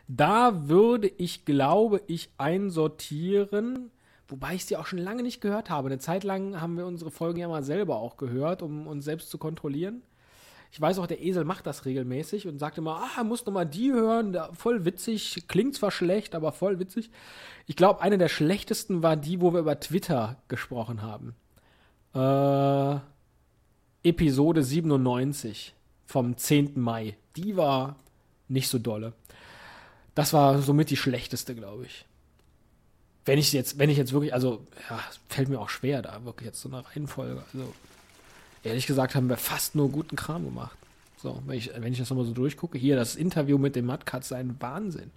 [0.07, 3.89] Da würde ich, glaube ich, einsortieren,
[4.33, 5.89] wobei ich sie auch schon lange nicht gehört habe.
[5.89, 9.29] Eine Zeit lang haben wir unsere Folgen ja mal selber auch gehört, um uns selbst
[9.29, 10.01] zu kontrollieren.
[10.71, 13.63] Ich weiß auch, der Esel macht das regelmäßig und sagt immer, ah, muss noch mal
[13.63, 17.11] die hören, voll witzig, klingt zwar schlecht, aber voll witzig.
[17.67, 21.35] Ich glaube, eine der schlechtesten war die, wo wir über Twitter gesprochen haben.
[22.15, 22.99] Äh,
[24.09, 25.75] Episode 97
[26.07, 26.71] vom 10.
[26.79, 27.17] Mai.
[27.35, 27.97] Die war
[28.47, 29.13] nicht so dolle.
[30.15, 32.07] Das war somit die schlechteste, glaube ich.
[33.25, 36.47] Wenn ich jetzt, wenn ich jetzt wirklich, also, ja, fällt mir auch schwer, da wirklich
[36.47, 37.41] jetzt so eine Reihenfolge.
[37.53, 37.73] Also,
[38.63, 40.77] ehrlich gesagt haben wir fast nur guten Kram gemacht.
[41.21, 44.33] So, wenn ich, wenn ich das nochmal so durchgucke, hier das Interview mit dem Matkatz,
[44.33, 45.11] ein Wahnsinn.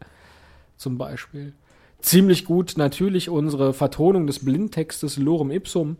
[0.76, 1.52] Zum Beispiel.
[2.00, 5.96] Ziemlich gut natürlich unsere Vertonung des Blindtextes Lorem Ipsum.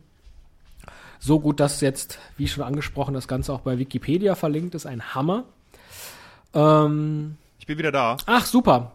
[1.19, 4.87] So gut, dass jetzt, wie schon angesprochen, das Ganze auch bei Wikipedia verlinkt ist.
[4.87, 5.45] Ein Hammer.
[6.55, 8.17] Ähm, ich bin wieder da.
[8.27, 8.93] Ach, super.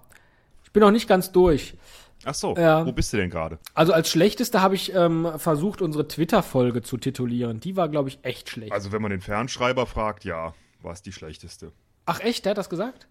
[0.64, 1.74] Ich bin noch nicht ganz durch.
[2.26, 2.86] Ach so, ja.
[2.86, 3.60] wo bist du denn gerade?
[3.74, 7.60] Also als schlechteste habe ich ähm, versucht, unsere Twitter-Folge zu titulieren.
[7.60, 8.72] Die war, glaube ich, echt schlecht.
[8.72, 11.72] Also wenn man den Fernschreiber fragt, ja, war es die schlechteste.
[12.06, 13.08] Ach echt, der hat das gesagt?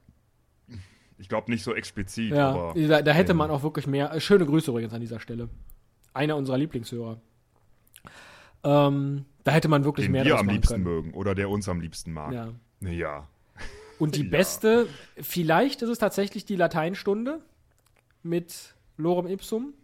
[1.18, 2.74] Ich glaube nicht so explizit, ja, aber.
[2.74, 4.12] Da, da hätte ähm, man auch wirklich mehr.
[4.12, 5.50] Äh, schöne Grüße übrigens an dieser Stelle.
[6.14, 7.20] Einer unserer Lieblingshörer.
[8.64, 10.84] Ähm, da hätte man wirklich den mehr wir am liebsten können.
[10.84, 12.32] mögen oder der uns am liebsten mag.
[12.32, 12.48] Ja.
[12.80, 13.28] Ja.
[13.98, 14.30] Und die ja.
[14.30, 14.86] beste,
[15.20, 17.40] vielleicht ist es tatsächlich die Lateinstunde
[18.22, 19.74] mit Lorem Ipsum.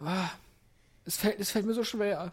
[0.00, 0.28] Ah,
[1.04, 2.32] es, fällt, es fällt mir so schwer.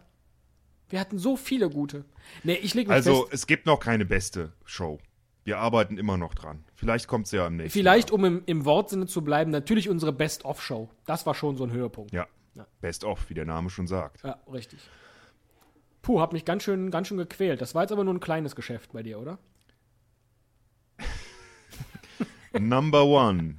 [0.88, 2.04] Wir hatten so viele gute.
[2.42, 3.34] Nee, ich lege Also, fest.
[3.34, 4.98] es gibt noch keine beste Show.
[5.44, 6.64] Wir arbeiten immer noch dran.
[6.74, 8.18] Vielleicht kommt es ja im nächsten Vielleicht, Jahr.
[8.18, 10.88] um im, im Wortsinne zu bleiben, natürlich unsere Best-of-Show.
[11.06, 12.12] Das war schon so ein Höhepunkt.
[12.12, 12.26] Ja.
[12.54, 12.66] ja.
[12.80, 14.22] Best-of, wie der Name schon sagt.
[14.22, 14.80] Ja, richtig.
[16.02, 17.60] Puh, hab mich ganz schön, ganz schön gequält.
[17.60, 19.38] Das war jetzt aber nur ein kleines Geschäft bei dir, oder?
[22.58, 23.56] Number one.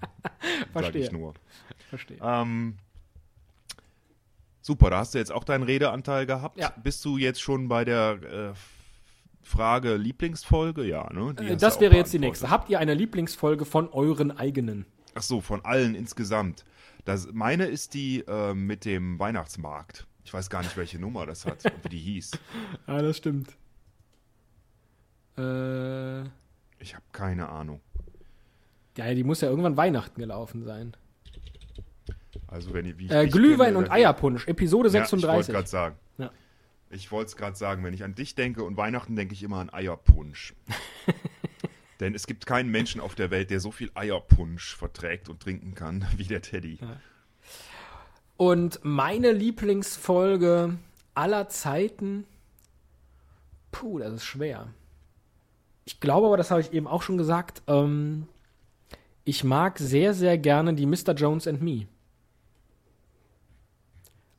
[0.73, 0.73] Verstehe.
[0.73, 1.33] Sag ich nur.
[1.91, 2.17] Verstehe.
[2.23, 2.77] Ähm,
[4.61, 6.57] super, da hast du jetzt auch deinen Redeanteil gehabt.
[6.57, 6.73] Ja.
[6.81, 8.53] Bist du jetzt schon bei der äh,
[9.43, 10.85] Frage Lieblingsfolge?
[10.85, 11.33] Ja, ne?
[11.33, 12.49] Die das wäre jetzt die nächste.
[12.49, 14.85] Habt ihr eine Lieblingsfolge von euren eigenen?
[15.15, 16.63] Ach so, von allen insgesamt.
[17.03, 20.07] Das, meine ist die äh, mit dem Weihnachtsmarkt.
[20.23, 22.31] Ich weiß gar nicht, welche Nummer das hat und wie die hieß.
[22.87, 23.49] Ja, das stimmt.
[25.37, 26.21] Äh,
[26.79, 27.81] ich habe keine Ahnung.
[28.95, 30.95] Ja, die muss ja irgendwann Weihnachten gelaufen sein.
[32.47, 35.23] Also wenn wie äh, Glühwein und Eierpunsch, Episode 36.
[35.23, 35.95] Ja, ich wollte gerade sagen.
[36.17, 36.31] Ja.
[36.89, 39.57] Ich wollte es gerade sagen, wenn ich an dich denke und Weihnachten denke ich immer
[39.57, 40.53] an Eierpunsch.
[41.99, 45.75] Denn es gibt keinen Menschen auf der Welt, der so viel Eierpunsch verträgt und trinken
[45.75, 46.79] kann wie der Teddy.
[46.81, 46.97] Ja.
[48.37, 50.77] Und meine Lieblingsfolge
[51.13, 52.25] aller Zeiten,
[53.71, 54.67] puh, das ist schwer.
[55.85, 58.27] Ich glaube aber, das habe ich eben auch schon gesagt, ähm,
[59.23, 61.13] ich mag sehr, sehr gerne die Mr.
[61.13, 61.87] Jones and Me.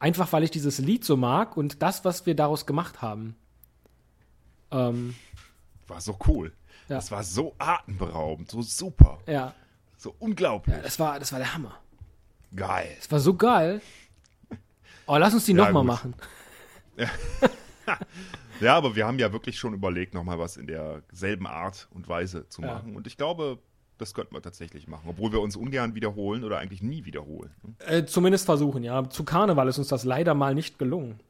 [0.02, 3.36] Einfach weil ich dieses Lied so mag und das, was wir daraus gemacht haben.
[4.72, 5.14] Ähm,
[5.86, 6.52] war so cool.
[6.88, 6.96] Ja.
[6.96, 9.20] Das war so atemberaubend, so super.
[9.28, 9.54] Ja.
[9.96, 10.74] So unglaublich.
[10.74, 11.78] Ja, das war, das war der Hammer.
[12.56, 12.92] Geil.
[12.96, 13.80] Das war so geil.
[15.06, 16.14] Oh, lass uns die ja, nochmal machen.
[16.96, 17.08] Ja.
[18.60, 22.48] ja, aber wir haben ja wirklich schon überlegt, nochmal was in derselben Art und Weise
[22.48, 22.96] zu machen.
[22.96, 23.60] Und ich glaube,
[24.02, 27.50] das könnten wir tatsächlich machen, obwohl wir uns ungern wiederholen oder eigentlich nie wiederholen.
[27.62, 27.74] Ne?
[27.86, 29.08] Äh, zumindest versuchen, ja.
[29.08, 31.20] Zu Karneval ist uns das leider mal nicht gelungen.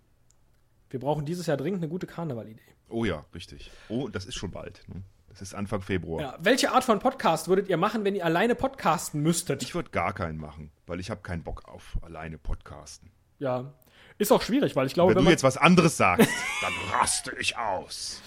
[0.91, 2.61] Wir brauchen dieses Jahr dringend eine gute Karneval-Idee.
[2.89, 3.71] Oh ja, richtig.
[3.89, 4.83] Oh, das ist schon bald.
[4.89, 5.03] Ne?
[5.29, 6.21] Das ist Anfang Februar.
[6.21, 6.39] Ja.
[6.41, 9.63] Welche Art von Podcast würdet ihr machen, wenn ihr alleine podcasten müsstet?
[9.63, 13.11] Ich würde gar keinen machen, weil ich habe keinen Bock auf alleine podcasten.
[13.39, 13.73] Ja,
[14.19, 16.29] ist auch schwierig, weil ich glaube, wenn, wenn du jetzt was anderes sagst,
[16.61, 18.21] dann raste ich aus.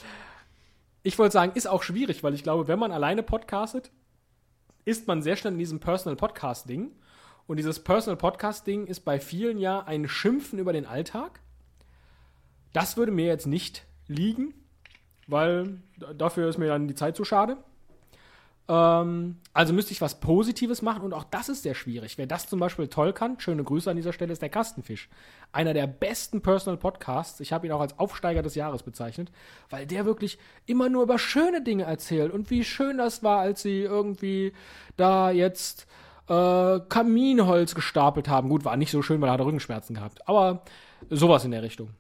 [1.04, 3.92] Ich wollte sagen, ist auch schwierig, weil ich glaube, wenn man alleine podcastet,
[4.86, 6.92] ist man sehr schnell in diesem Personal Podcast Ding.
[7.48, 11.42] Und dieses Personal Podcast Ding ist bei vielen ja ein Schimpfen über den Alltag.
[12.74, 14.54] Das würde mir jetzt nicht liegen,
[15.28, 15.82] weil
[16.18, 17.58] dafür ist mir dann die Zeit zu schade.
[18.68, 22.18] Ähm, also müsste ich was Positives machen und auch das ist sehr schwierig.
[22.18, 25.08] Wer das zum Beispiel toll kann, schöne Grüße an dieser Stelle, ist der Kastenfisch.
[25.52, 27.40] Einer der besten Personal Podcasts.
[27.40, 29.32] Ich habe ihn auch als Aufsteiger des Jahres bezeichnet,
[29.70, 33.62] weil der wirklich immer nur über schöne Dinge erzählt und wie schön das war, als
[33.62, 34.54] sie irgendwie
[34.98, 35.86] da jetzt
[36.28, 38.50] äh, Kaminholz gestapelt haben.
[38.50, 40.28] Gut, war nicht so schön, weil er hatte Rückenschmerzen gehabt.
[40.28, 40.64] Aber
[41.10, 41.92] sowas in der Richtung.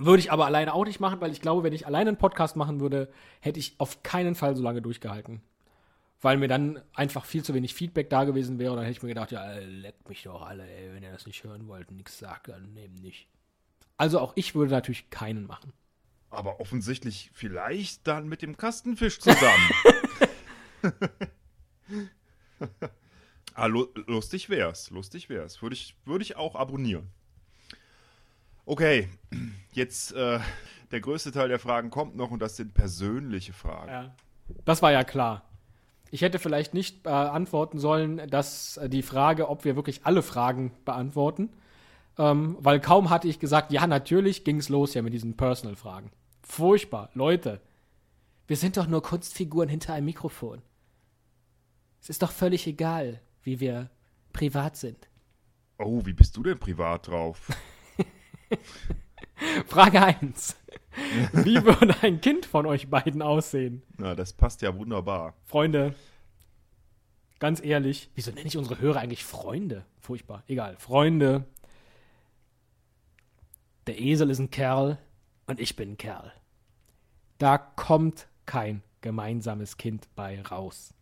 [0.00, 2.54] Würde ich aber alleine auch nicht machen, weil ich glaube, wenn ich alleine einen Podcast
[2.54, 3.08] machen würde,
[3.40, 5.42] hätte ich auf keinen Fall so lange durchgehalten.
[6.20, 8.72] Weil mir dann einfach viel zu wenig Feedback da gewesen wäre.
[8.72, 11.26] Und dann hätte ich mir gedacht, ja, leckt mich doch alle, ey, wenn ihr das
[11.26, 13.28] nicht hören wollt nichts sagt, dann eben nicht.
[13.96, 15.72] Also auch ich würde natürlich keinen machen.
[16.30, 19.70] Aber offensichtlich vielleicht dann mit dem Kastenfisch zusammen.
[23.54, 25.62] ah, lu lustig wär's, lustig wär's.
[25.62, 27.10] Würde ich, würde ich auch abonnieren.
[28.66, 29.08] Okay,
[29.72, 30.40] jetzt äh,
[30.90, 33.90] der größte Teil der Fragen kommt noch und das sind persönliche Fragen.
[33.90, 34.14] Ja.
[34.64, 35.47] Das war ja klar.
[36.10, 40.22] Ich hätte vielleicht nicht äh, antworten sollen, dass äh, die Frage, ob wir wirklich alle
[40.22, 41.50] Fragen beantworten,
[42.18, 46.10] ähm, weil kaum hatte ich gesagt, ja, natürlich ging es los ja mit diesen Personal-Fragen.
[46.42, 47.60] Furchtbar, Leute.
[48.46, 50.62] Wir sind doch nur Kunstfiguren hinter einem Mikrofon.
[52.00, 53.90] Es ist doch völlig egal, wie wir
[54.32, 55.08] privat sind.
[55.78, 57.48] Oh, wie bist du denn privat drauf?
[59.66, 60.56] Frage 1.
[61.32, 63.82] Wie würde ein Kind von euch beiden aussehen?
[63.98, 65.34] Na, das passt ja wunderbar.
[65.44, 65.94] Freunde,
[67.38, 69.84] ganz ehrlich, wieso nenne ich unsere Hörer eigentlich Freunde?
[70.00, 70.42] Furchtbar.
[70.48, 70.76] Egal.
[70.78, 71.44] Freunde.
[73.86, 74.98] Der Esel ist ein Kerl
[75.46, 76.32] und ich bin ein Kerl.
[77.38, 80.92] Da kommt kein gemeinsames Kind bei raus.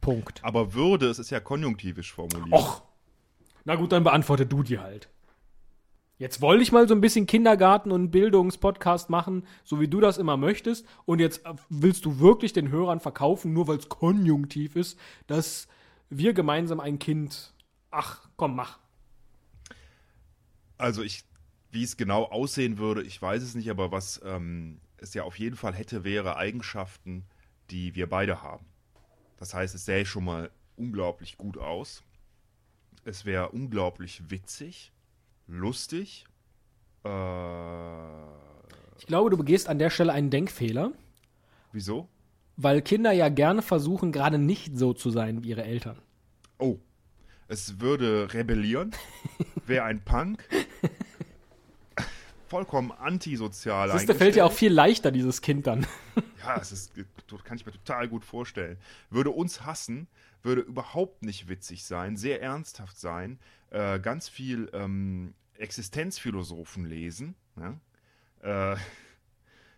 [0.00, 0.40] Punkt.
[0.42, 2.52] Aber würde, es ist ja konjunktivisch formuliert.
[2.52, 2.82] Och.
[3.64, 5.08] Na gut, dann beantworte du die halt.
[6.20, 10.18] Jetzt wollte ich mal so ein bisschen Kindergarten und Bildungspodcast machen, so wie du das
[10.18, 10.84] immer möchtest.
[11.06, 15.66] Und jetzt äh, willst du wirklich den Hörern verkaufen, nur weil es konjunktiv ist, dass
[16.10, 17.54] wir gemeinsam ein Kind.
[17.90, 18.78] Ach, komm, mach.
[20.76, 21.24] Also ich,
[21.70, 25.38] wie es genau aussehen würde, ich weiß es nicht, aber was ähm, es ja auf
[25.38, 27.24] jeden Fall hätte, wäre Eigenschaften,
[27.70, 28.66] die wir beide haben.
[29.38, 32.02] Das heißt, es sähe schon mal unglaublich gut aus.
[33.04, 34.92] Es wäre unglaublich witzig
[35.50, 36.24] lustig.
[37.04, 37.08] Äh,
[38.98, 40.92] ich glaube, du begehst an der Stelle einen Denkfehler.
[41.72, 42.08] Wieso?
[42.56, 45.98] Weil Kinder ja gerne versuchen, gerade nicht so zu sein wie ihre Eltern.
[46.58, 46.78] Oh.
[47.48, 48.92] Es würde rebellieren,
[49.66, 50.44] wäre ein Punk.
[52.46, 53.88] Vollkommen antisozial.
[53.88, 55.86] Das fällt ja auch viel leichter, dieses Kind dann.
[56.44, 56.92] ja, das ist,
[57.44, 58.76] kann ich mir total gut vorstellen.
[59.08, 60.06] Würde uns hassen,
[60.42, 63.38] würde überhaupt nicht witzig sein, sehr ernsthaft sein,
[63.70, 67.34] äh, ganz viel ähm, Existenzphilosophen lesen.
[67.56, 68.72] Ja?
[68.72, 68.76] Äh,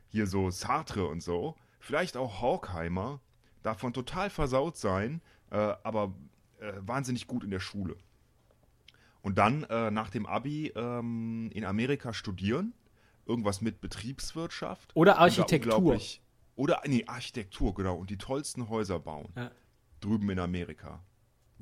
[0.09, 1.57] hier so Sartre und so.
[1.79, 3.21] Vielleicht auch Horkheimer.
[3.63, 6.15] Davon total versaut sein, äh, aber
[6.61, 7.97] äh, wahnsinnig gut in der Schule.
[9.21, 12.75] Und dann äh, nach dem Abi ähm, in Amerika studieren.
[13.25, 14.91] Irgendwas mit Betriebswirtschaft.
[14.95, 16.01] Oder Architektur.
[16.57, 17.97] Oder, nee, Architektur, genau.
[17.97, 19.33] Und die tollsten Häuser bauen.
[19.37, 19.53] Ja.
[20.01, 21.01] Drüben in Amerika.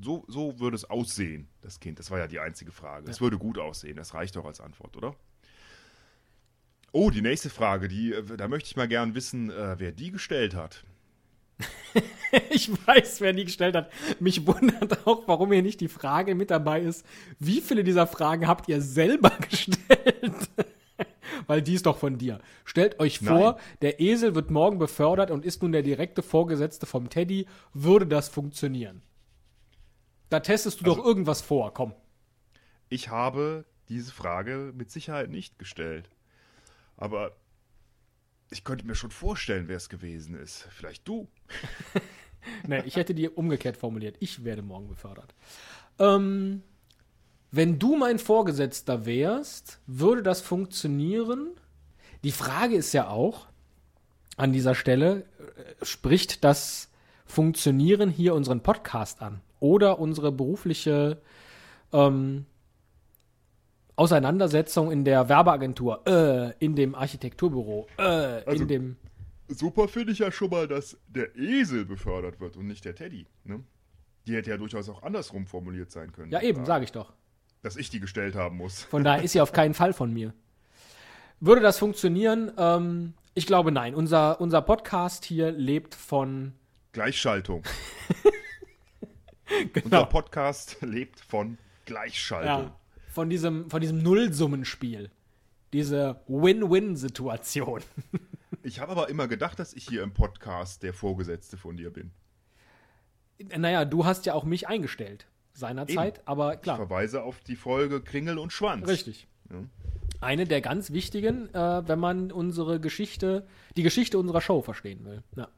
[0.03, 1.99] So, so würde es aussehen, das Kind.
[1.99, 3.07] Das war ja die einzige Frage.
[3.07, 3.11] Ja.
[3.11, 3.97] Es würde gut aussehen.
[3.97, 5.15] Das reicht doch als Antwort, oder?
[6.93, 10.11] Oh, die nächste Frage, die, äh, da möchte ich mal gern wissen, äh, wer die
[10.11, 10.85] gestellt hat.
[12.51, 13.91] ich weiß, wer die gestellt hat.
[14.19, 17.05] Mich wundert auch, warum hier nicht die Frage mit dabei ist,
[17.39, 20.51] wie viele dieser Fragen habt ihr selber gestellt?
[21.47, 22.41] Weil die ist doch von dir.
[22.65, 23.63] Stellt euch vor, Nein.
[23.83, 27.47] der Esel wird morgen befördert und ist nun der direkte Vorgesetzte vom Teddy.
[27.73, 29.03] Würde das funktionieren?
[30.31, 31.93] Da testest du also, doch irgendwas vor, komm.
[32.89, 36.09] Ich habe diese Frage mit Sicherheit nicht gestellt.
[36.97, 37.33] Aber
[38.51, 40.67] ich könnte mir schon vorstellen, wer es gewesen ist.
[40.71, 41.29] Vielleicht du.
[42.67, 44.17] nee, ich hätte die umgekehrt formuliert.
[44.21, 45.35] Ich werde morgen befördert.
[45.99, 46.63] Ähm,
[47.51, 51.51] wenn du mein Vorgesetzter wärst, würde das funktionieren?
[52.23, 53.47] Die Frage ist ja auch,
[54.37, 55.25] an dieser Stelle,
[55.81, 56.89] äh, spricht das
[57.27, 59.41] Funktionieren hier unseren Podcast an?
[59.61, 61.21] Oder unsere berufliche
[61.93, 62.47] ähm,
[63.97, 68.97] Auseinandersetzung in der Werbeagentur, äh, in dem Architekturbüro, äh, also, in dem.
[69.49, 73.27] Super finde ich ja schon mal, dass der Esel befördert wird und nicht der Teddy.
[73.45, 73.63] Ne?
[74.27, 76.31] Die hätte ja durchaus auch andersrum formuliert sein können.
[76.31, 77.13] Ja, eben, sage ich doch.
[77.63, 78.85] Dass ich die gestellt haben muss.
[78.85, 80.33] Von daher ist sie auf keinen Fall von mir.
[81.41, 82.53] Würde das funktionieren?
[82.57, 83.95] Ähm, ich glaube nein.
[83.95, 86.53] Unser, unser Podcast hier lebt von
[86.93, 87.65] Gleichschaltung.
[89.73, 89.85] genau.
[89.85, 92.67] Unser Podcast lebt von Gleichschaltung.
[92.67, 92.77] Ja,
[93.09, 95.11] von diesem, von diesem Nullsummenspiel.
[95.73, 97.83] Diese Win-Win-Situation.
[98.63, 102.11] ich habe aber immer gedacht, dass ich hier im Podcast der Vorgesetzte von dir bin.
[103.57, 106.27] Naja, du hast ja auch mich eingestellt seinerzeit, Eben.
[106.27, 106.77] aber klar.
[106.77, 108.89] Ich verweise auf die Folge Kringel und Schwanz.
[108.89, 109.29] Richtig.
[109.51, 109.63] Ja.
[110.21, 113.47] Eine der ganz wichtigen, äh, wenn man unsere Geschichte,
[113.77, 115.23] die Geschichte unserer Show verstehen will.
[115.37, 115.49] Ja.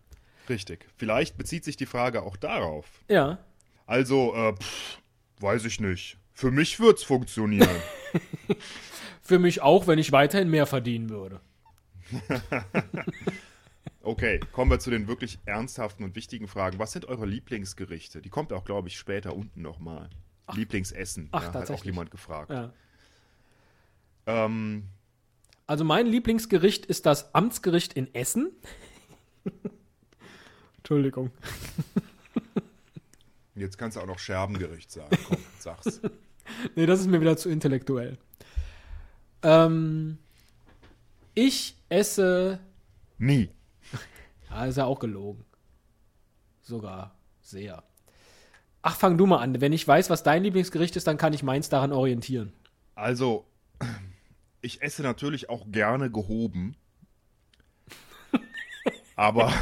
[0.48, 0.86] Richtig.
[0.96, 2.86] Vielleicht bezieht sich die Frage auch darauf.
[3.08, 3.38] Ja.
[3.86, 4.98] Also, äh, pff,
[5.40, 6.18] weiß ich nicht.
[6.32, 7.68] Für mich wird's funktionieren.
[9.22, 11.40] Für mich auch, wenn ich weiterhin mehr verdienen würde.
[14.04, 16.80] Okay, kommen wir zu den wirklich ernsthaften und wichtigen Fragen.
[16.80, 18.20] Was sind eure Lieblingsgerichte?
[18.20, 20.10] Die kommt auch, glaube ich, später unten nochmal.
[20.52, 21.28] Lieblingsessen.
[21.30, 22.50] Ach, ja, hat auch jemand gefragt.
[22.50, 22.72] Ja.
[24.26, 24.88] Ähm,
[25.68, 28.50] Also mein Lieblingsgericht ist das Amtsgericht in Essen.
[30.78, 31.30] Entschuldigung.
[33.54, 35.16] Jetzt kannst du auch noch Scherbengericht sagen.
[35.28, 36.00] Komm, sag's.
[36.74, 38.18] Nee, das ist mir wieder zu intellektuell.
[39.44, 40.18] Ähm,
[41.34, 42.58] ich esse.
[43.18, 43.50] Nie.
[44.50, 45.46] Ja, ist ja auch gelogen.
[46.60, 47.82] Sogar sehr.
[48.82, 49.60] Ach, fang du mal an.
[49.62, 52.52] Wenn ich weiß, was dein Lieblingsgericht ist, dann kann ich meins daran orientieren.
[52.94, 53.46] Also,
[54.60, 56.76] ich esse natürlich auch gerne gehoben.
[59.16, 59.52] Aber,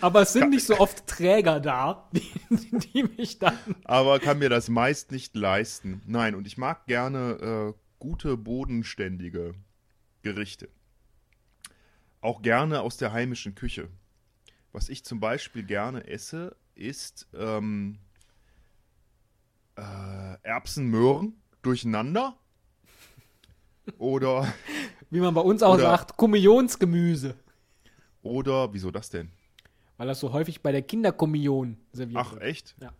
[0.00, 2.30] Aber es sind nicht so oft Träger da, die,
[2.78, 3.58] die mich dann.
[3.84, 6.02] aber kann mir das meist nicht leisten.
[6.06, 9.54] Nein, und ich mag gerne äh, gute, bodenständige
[10.22, 10.68] Gerichte.
[12.22, 13.88] Auch gerne aus der heimischen Küche.
[14.72, 17.98] Was ich zum Beispiel gerne esse, ist ähm,
[19.76, 22.36] äh, Erbsen-Möhren durcheinander.
[23.98, 24.52] Oder,
[25.10, 27.34] Wie man bei uns auch Oder- sagt, Kommunionsgemüse.
[28.22, 29.30] oder, wieso das denn?
[30.00, 32.42] Weil das so häufig bei der Kinderkommunion serviert Ach, wird.
[32.44, 32.74] echt?
[32.80, 32.90] Ja.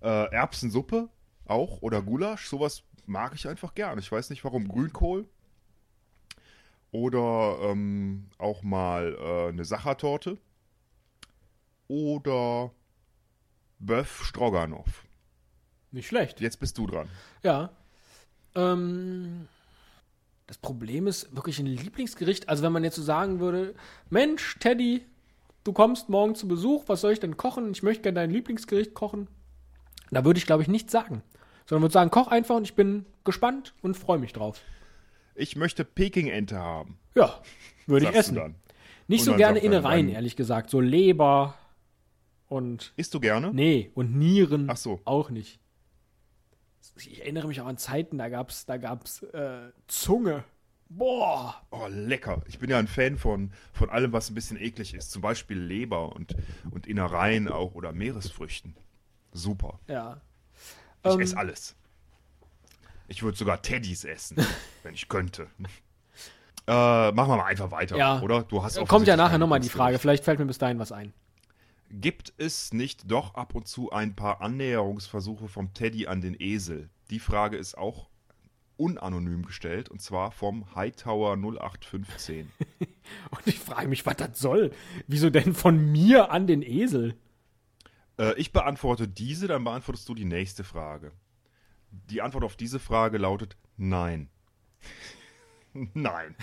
[0.00, 1.08] Äh, Erbsensuppe
[1.46, 3.98] auch oder Gulasch, sowas mag ich einfach gern.
[3.98, 4.68] Ich weiß nicht warum.
[4.68, 5.26] Grünkohl.
[6.92, 10.38] Oder ähm, auch mal äh, eine Sachertorte.
[11.88, 12.70] Oder
[13.84, 15.06] Bœuf Stroganoff.
[15.90, 16.40] Nicht schlecht.
[16.40, 17.08] Jetzt bist du dran.
[17.42, 17.70] Ja.
[18.54, 19.48] Ähm,
[20.46, 22.48] das Problem ist wirklich ein Lieblingsgericht.
[22.48, 23.74] Also wenn man jetzt so sagen würde,
[24.08, 25.04] Mensch, Teddy,
[25.64, 27.70] du kommst morgen zu Besuch, was soll ich denn kochen?
[27.72, 29.28] Ich möchte gerne dein Lieblingsgericht kochen.
[30.10, 31.22] Da würde ich, glaube ich, nichts sagen.
[31.66, 34.60] Sondern würde sagen, koch einfach und ich bin gespannt und freue mich drauf.
[35.34, 36.98] Ich möchte Peking-Ente haben.
[37.14, 37.40] Ja,
[37.86, 38.34] würde ich essen.
[38.36, 38.54] dann.
[39.06, 40.70] Nicht Und so gerne er, Innereien, ehrlich gesagt.
[40.70, 41.54] So Leber
[42.48, 43.52] und Isst du gerne?
[43.52, 45.00] Nee, und Nieren Ach so.
[45.04, 45.60] auch nicht.
[46.96, 50.44] Ich erinnere mich auch an Zeiten, da gab's, da gab's äh, Zunge.
[50.90, 51.54] Boah.
[51.70, 52.42] Oh, lecker.
[52.46, 55.10] Ich bin ja ein Fan von, von allem, was ein bisschen eklig ist.
[55.10, 56.34] Zum Beispiel Leber und,
[56.70, 58.74] und Innereien auch oder Meeresfrüchten.
[59.32, 59.78] Super.
[59.86, 60.20] Ja.
[61.04, 61.76] Ich Ähm, esse alles.
[63.06, 64.36] Ich würde sogar Teddys essen,
[64.82, 65.48] wenn ich könnte.
[66.66, 68.20] Äh, machen wir mal einfach weiter, Ja.
[68.20, 68.42] oder?
[68.42, 69.98] Du hast Kommt ja nachher nochmal die Frage.
[69.98, 71.12] Vielleicht fällt mir bis dahin was ein.
[71.90, 76.90] Gibt es nicht doch ab und zu ein paar Annäherungsversuche vom Teddy an den Esel?
[77.10, 78.10] Die Frage ist auch
[78.78, 82.50] unanonym gestellt und zwar vom Hightower 0815.
[83.30, 84.70] Und ich frage mich, was das soll.
[85.06, 87.14] Wieso denn von mir an den Esel?
[88.18, 91.12] Äh, ich beantworte diese, dann beantwortest du die nächste Frage.
[91.90, 94.28] Die Antwort auf diese Frage lautet nein.
[95.72, 96.36] nein.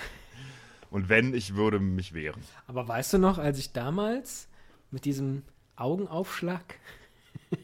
[0.89, 2.41] Und wenn, ich würde mich wehren.
[2.67, 4.47] Aber weißt du noch, als ich damals
[4.91, 5.43] mit diesem
[5.75, 6.79] Augenaufschlag.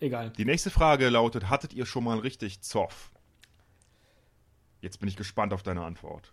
[0.00, 0.30] Egal.
[0.30, 3.10] Die nächste Frage lautet, hattet ihr schon mal richtig Zoff?
[4.80, 6.32] Jetzt bin ich gespannt auf deine Antwort.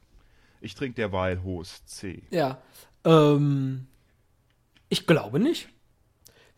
[0.62, 2.24] Ich trinke derweil hohes C.
[2.32, 2.62] Ja.
[3.04, 3.88] Ähm,
[4.90, 5.70] ich glaube nicht.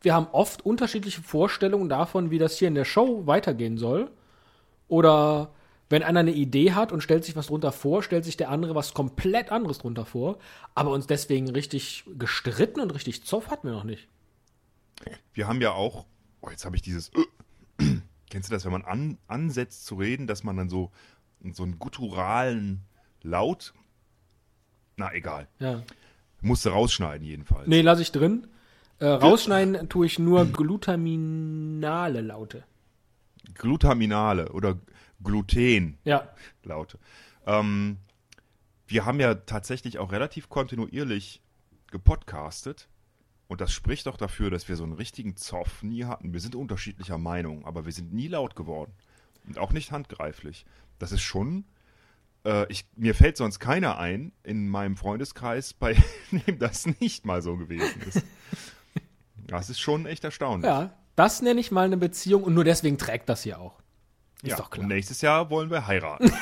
[0.01, 4.11] Wir haben oft unterschiedliche Vorstellungen davon, wie das hier in der Show weitergehen soll.
[4.87, 5.53] Oder
[5.89, 8.75] wenn einer eine Idee hat und stellt sich was drunter vor, stellt sich der andere
[8.75, 10.37] was komplett anderes drunter vor.
[10.75, 14.07] Aber uns deswegen richtig gestritten und richtig Zoff hatten wir noch nicht.
[15.33, 16.05] Wir haben ja auch,
[16.41, 17.11] oh, jetzt habe ich dieses,
[18.29, 20.91] kennst du das, wenn man an, ansetzt zu reden, dass man dann so,
[21.51, 22.81] so einen gutturalen
[23.23, 23.73] Laut,
[24.95, 25.83] na egal, Ja.
[26.41, 27.67] musste rausschneiden jedenfalls.
[27.67, 28.47] Nee, lasse ich drin.
[28.99, 32.63] Äh, rausschneiden tue ich nur glutaminale Laute.
[33.53, 34.77] Glutaminale oder
[35.23, 35.97] Gluten.
[36.03, 36.27] Ja.
[36.63, 36.99] Laute.
[37.45, 37.97] Ähm,
[38.87, 41.41] wir haben ja tatsächlich auch relativ kontinuierlich
[41.91, 42.87] gepodcastet.
[43.47, 46.33] Und das spricht doch dafür, dass wir so einen richtigen Zoff nie hatten.
[46.33, 48.91] Wir sind unterschiedlicher Meinung, aber wir sind nie laut geworden.
[49.47, 50.65] Und auch nicht handgreiflich.
[50.99, 51.65] Das ist schon.
[52.45, 55.95] Äh, ich, mir fällt sonst keiner ein in meinem Freundeskreis, bei
[56.31, 58.23] dem das nicht mal so gewesen ist.
[59.47, 60.69] Das ist schon echt erstaunlich.
[60.69, 60.93] Ja.
[61.15, 63.79] Das nenne ich mal eine Beziehung und nur deswegen trägt das hier auch.
[64.43, 64.83] Ist Ja, doch klar.
[64.83, 66.31] Und nächstes Jahr wollen wir heiraten.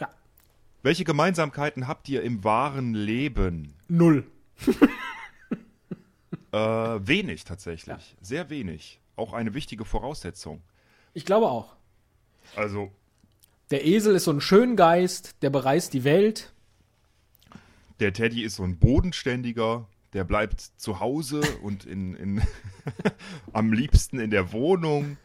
[0.00, 0.08] Ja.
[0.82, 3.74] Welche Gemeinsamkeiten habt ihr im wahren Leben?
[3.88, 4.26] Null.
[6.52, 6.56] Äh,
[7.08, 8.14] wenig tatsächlich.
[8.20, 9.00] Sehr wenig.
[9.16, 10.62] Auch eine wichtige Voraussetzung.
[11.12, 11.74] Ich glaube auch.
[12.56, 12.90] Also,
[13.70, 16.52] Der Esel ist so ein Schöngeist, der bereist die Welt.
[18.00, 22.42] der Teddy ist so ein bodenständiger, der bleibt zu Hause und in, in
[23.52, 25.16] am liebsten in der Wohnung.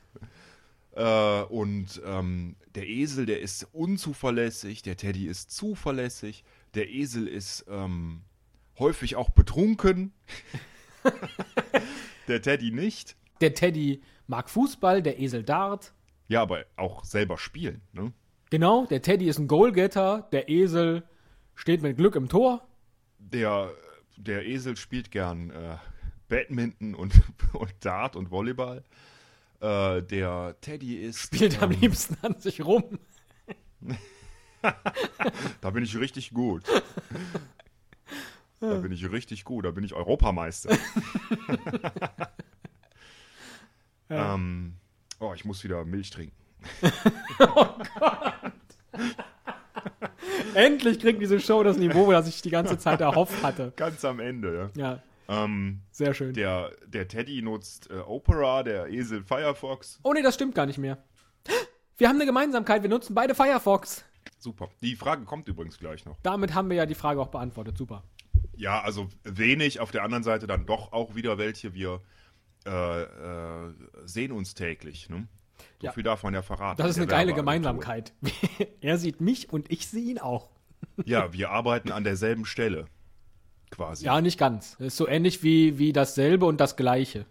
[0.93, 6.43] Äh, und ähm, der Esel, der ist unzuverlässig, der Teddy ist zuverlässig,
[6.73, 8.21] der Esel ist ähm,
[8.77, 10.11] häufig auch betrunken.
[12.27, 13.15] der Teddy nicht.
[13.41, 15.93] Der Teddy mag Fußball, der Esel Dart.
[16.29, 17.81] Ja, aber auch selber spielen.
[17.91, 18.13] Ne?
[18.49, 21.03] Genau, der Teddy ist ein Goalgetter, der Esel
[21.55, 22.65] steht mit Glück im Tor.
[23.17, 23.71] Der,
[24.15, 25.77] der Esel spielt gern äh,
[26.29, 27.13] Badminton und,
[27.53, 28.83] und Dart und Volleyball.
[29.59, 31.19] Äh, der Teddy ist.
[31.19, 32.99] Spielt am liebsten an sich rum.
[35.61, 36.65] Da bin ich richtig gut.
[38.59, 39.63] Da bin ich richtig gut.
[39.63, 40.77] Da bin ich Europameister.
[44.09, 44.75] ähm,
[45.19, 46.35] oh, ich muss wieder Milch trinken.
[50.53, 53.73] Endlich kriegt diese Show das Niveau, das ich die ganze Zeit erhofft hatte.
[53.75, 55.01] Ganz am Ende, ja.
[55.27, 56.33] Ja, Ähm, sehr schön.
[56.33, 59.99] der, der Teddy nutzt äh, Opera, der Esel Firefox.
[60.03, 60.97] Oh nee, das stimmt gar nicht mehr.
[61.97, 64.03] Wir haben eine Gemeinsamkeit, wir nutzen beide Firefox.
[64.39, 64.69] Super.
[64.81, 66.17] Die Frage kommt übrigens gleich noch.
[66.23, 67.77] Damit haben wir ja die Frage auch beantwortet.
[67.77, 68.03] Super.
[68.55, 69.79] Ja, also wenig.
[69.81, 71.73] Auf der anderen Seite dann doch auch wieder welche.
[71.73, 72.01] Wir
[72.65, 73.73] äh, äh,
[74.05, 75.09] sehen uns täglich.
[75.09, 75.27] Ne?
[75.79, 75.91] So Ja.
[75.91, 76.81] viel darf man ja verraten.
[76.81, 77.33] Das ist eine geile.
[77.33, 78.13] Gemeinsamkeit.
[78.81, 80.49] er sieht mich und ich sehe ihn auch.
[81.05, 82.85] Ja, wir arbeiten an derselben Stelle.
[83.71, 84.05] Quasi.
[84.05, 84.77] Ja, nicht ganz.
[84.77, 87.25] Das ist so ähnlich wie, wie dasselbe und das gleiche.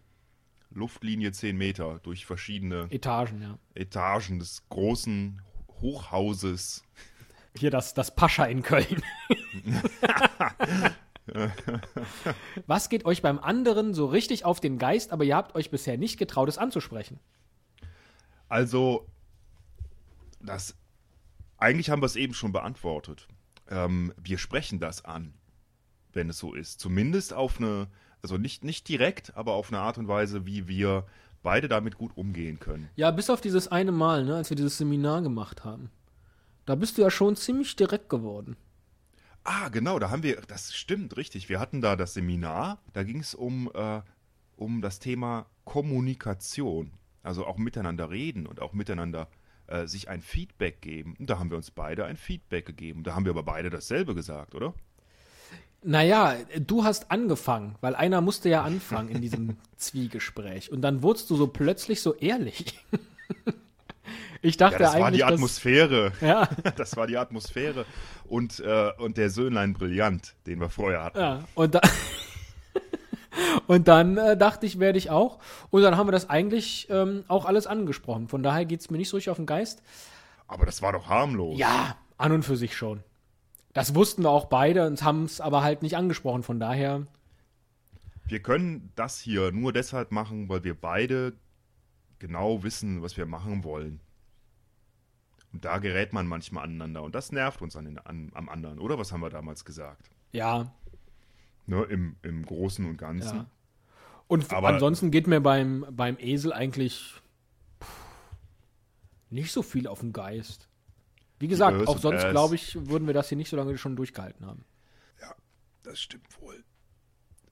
[0.70, 3.58] Luftlinie 10 Meter durch verschiedene Etagen, ja.
[3.74, 5.42] Etagen des großen
[5.80, 6.84] Hochhauses.
[7.56, 9.02] Hier das, das Pascha in Köln.
[12.66, 15.98] Was geht euch beim anderen so richtig auf den Geist, aber ihr habt euch bisher
[15.98, 17.20] nicht getraut, es anzusprechen?
[18.48, 19.06] Also,
[20.40, 20.74] das.
[21.58, 23.26] Eigentlich haben wir es eben schon beantwortet.
[23.68, 25.34] Ähm, wir sprechen das an,
[26.12, 26.80] wenn es so ist.
[26.80, 27.88] Zumindest auf eine,
[28.22, 31.04] also nicht, nicht direkt, aber auf eine Art und Weise, wie wir
[31.42, 32.88] beide damit gut umgehen können.
[32.96, 35.90] Ja, bis auf dieses eine Mal, ne, als wir dieses Seminar gemacht haben.
[36.66, 38.56] Da bist du ja schon ziemlich direkt geworden.
[39.50, 41.48] Ah, genau, da haben wir, das stimmt, richtig.
[41.48, 44.02] Wir hatten da das Seminar, da ging es um, äh,
[44.56, 46.92] um das Thema Kommunikation.
[47.22, 49.26] Also auch miteinander reden und auch miteinander
[49.66, 51.16] äh, sich ein Feedback geben.
[51.18, 53.04] Und da haben wir uns beide ein Feedback gegeben.
[53.04, 54.74] Da haben wir aber beide dasselbe gesagt, oder?
[55.82, 60.70] Naja, du hast angefangen, weil einer musste ja anfangen in diesem Zwiegespräch.
[60.70, 62.84] Und dann wurdest du so plötzlich so ehrlich.
[64.40, 66.12] Ich dachte Ja, das war eigentlich, die dass, Atmosphäre.
[66.20, 67.84] ja, Das war die Atmosphäre.
[68.24, 71.18] Und, äh, und der Söhnlein Brillant, den wir vorher hatten.
[71.18, 71.80] ja, und, da,
[73.66, 75.38] und dann äh, dachte ich, werde ich auch.
[75.70, 78.28] Und dann haben wir das eigentlich ähm, auch alles angesprochen.
[78.28, 79.82] Von daher geht es mir nicht so richtig auf den Geist.
[80.46, 81.58] Aber das war doch harmlos.
[81.58, 83.02] Ja, an und für sich schon.
[83.74, 86.42] Das wussten wir auch beide und haben es aber halt nicht angesprochen.
[86.42, 87.06] Von daher,
[88.26, 91.34] Wir können das hier nur deshalb machen, weil wir beide
[92.18, 94.00] genau wissen, was wir machen wollen.
[95.52, 97.02] Und da gerät man manchmal aneinander.
[97.02, 98.98] Und das nervt uns an den, an, am anderen, oder?
[98.98, 100.10] Was haben wir damals gesagt?
[100.32, 100.72] ja,
[101.66, 103.36] Ne, im, Im Großen und Ganzen.
[103.36, 103.46] ja.
[104.26, 107.14] Und Aber- ansonsten geht mir beim, beim Esel eigentlich
[107.82, 107.88] pff,
[109.28, 110.66] nicht so viel auf den Geist.
[111.38, 112.30] Wie gesagt, auch sonst, Äs.
[112.30, 114.64] glaube ich, würden wir das hier nicht so lange schon durchgehalten haben.
[115.82, 116.64] Das stimmt wohl.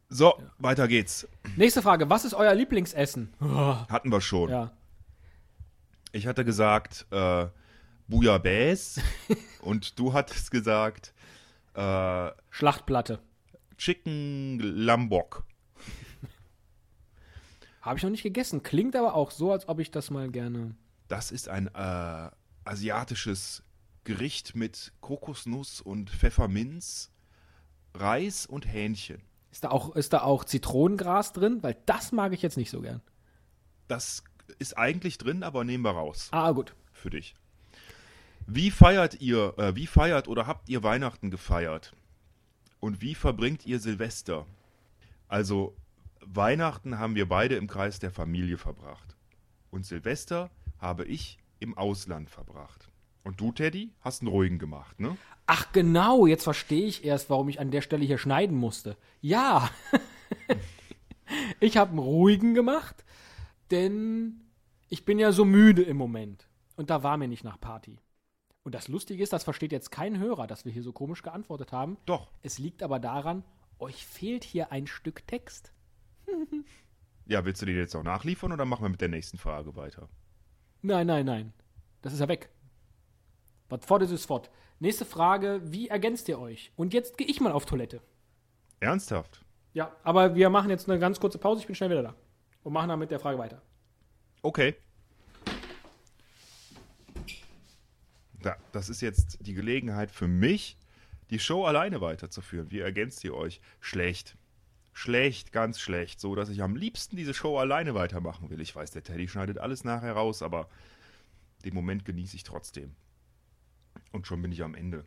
[0.09, 1.27] So, weiter geht's.
[1.57, 3.33] Nächste Frage, was ist euer Lieblingsessen?
[3.41, 4.51] Hatten wir schon.
[4.51, 4.73] Ja.
[6.13, 7.47] Ich hatte gesagt, äh,
[8.09, 9.03] Bouillabaisse.
[9.63, 11.13] und du hattest gesagt,
[11.75, 13.21] äh, Schlachtplatte.
[13.77, 15.45] Chicken Lambok.
[17.83, 18.63] Habe ich noch nicht gegessen.
[18.63, 20.75] Klingt aber auch so, als ob ich das mal gerne.
[21.09, 22.31] Das ist ein äh,
[22.65, 23.63] asiatisches
[24.05, 27.13] Gericht mit Kokosnuss und Pfefferminz,
[27.95, 29.23] Reis und Hähnchen.
[29.53, 31.63] Ist da auch, ist da auch Zitronengras drin?
[31.63, 33.03] Weil das mag ich jetzt nicht so gern.
[33.89, 34.25] Das
[34.59, 36.75] ist eigentlich drin, aber nehmen wir raus Ah, gut.
[36.93, 37.37] für dich.
[38.49, 41.93] Wie feiert ihr, äh, wie feiert oder habt ihr Weihnachten gefeiert?
[42.79, 44.47] Und wie verbringt ihr Silvester?
[45.27, 45.75] Also
[46.21, 49.17] Weihnachten haben wir beide im Kreis der Familie verbracht.
[49.71, 52.89] Und Silvester habe ich im Ausland verbracht.
[53.25, 55.17] Und du, Teddy, hast einen ruhigen gemacht, ne?
[55.47, 58.97] Ach genau, jetzt verstehe ich erst, warum ich an der Stelle hier schneiden musste.
[59.21, 59.69] Ja,
[61.61, 63.05] ich habe einen ruhigen gemacht,
[63.73, 64.43] denn
[64.89, 66.47] ich bin ja so müde im Moment.
[66.77, 67.99] Und da war mir nicht nach Party.
[68.67, 71.71] Und das Lustige ist, das versteht jetzt kein Hörer, dass wir hier so komisch geantwortet
[71.71, 71.99] haben.
[72.05, 72.33] Doch.
[72.43, 73.45] Es liegt aber daran,
[73.79, 75.73] euch fehlt hier ein Stück Text.
[77.29, 80.09] Ja, willst du den jetzt auch nachliefern oder machen wir mit der nächsten Frage weiter?
[80.83, 81.53] Nein, nein, nein.
[82.01, 82.51] Das ist ja weg.
[83.69, 84.49] Was fort ist, ist fort.
[84.79, 86.71] Nächste Frage, wie ergänzt ihr euch?
[86.77, 88.01] Und jetzt gehe ich mal auf Toilette.
[88.79, 89.45] Ernsthaft?
[89.73, 91.63] Ja, aber wir machen jetzt eine ganz kurze Pause.
[91.63, 92.15] Ich bin schnell wieder da.
[92.63, 93.61] Und machen dann mit der Frage weiter.
[94.43, 94.77] Okay.
[98.47, 100.79] Da, das ist jetzt die Gelegenheit für mich,
[101.31, 102.71] die Show alleine weiterzuführen.
[102.71, 103.61] Wie ergänzt ihr euch?
[103.81, 104.37] Schlecht.
[104.93, 106.21] Schlecht, ganz schlecht.
[106.21, 108.61] So, dass ich am liebsten diese Show alleine weitermachen will.
[108.61, 110.69] Ich weiß, der Teddy schneidet alles nachher raus, aber
[111.65, 112.95] den Moment genieße ich trotzdem.
[114.13, 115.05] Und schon bin ich am Ende.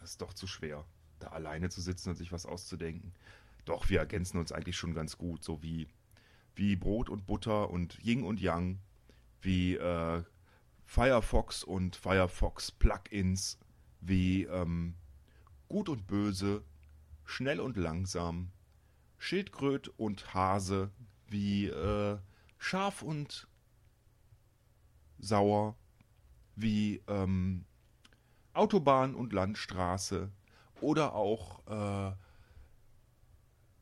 [0.00, 0.84] Das ist doch zu schwer,
[1.18, 3.12] da alleine zu sitzen und sich was auszudenken.
[3.64, 5.88] Doch, wir ergänzen uns eigentlich schon ganz gut, so wie,
[6.54, 8.78] wie Brot und Butter und Ying und Yang,
[9.40, 10.22] wie äh,
[10.86, 13.58] Firefox und Firefox Plugins,
[14.00, 14.94] wie ähm,
[15.68, 16.64] Gut und Böse,
[17.24, 18.52] Schnell und Langsam,
[19.18, 20.90] Schildkröt und Hase,
[21.28, 22.18] wie äh,
[22.56, 23.48] Scharf und
[25.18, 25.76] Sauer,
[26.54, 27.64] wie ähm,
[28.54, 30.30] Autobahn und Landstraße
[30.80, 32.14] oder auch äh,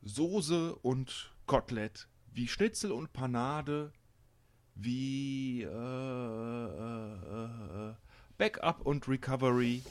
[0.02, 3.92] Soße und Kotelett, wie Schnitzel und Panade,
[4.74, 5.68] wie äh,
[8.44, 9.82] Backup und Recovery,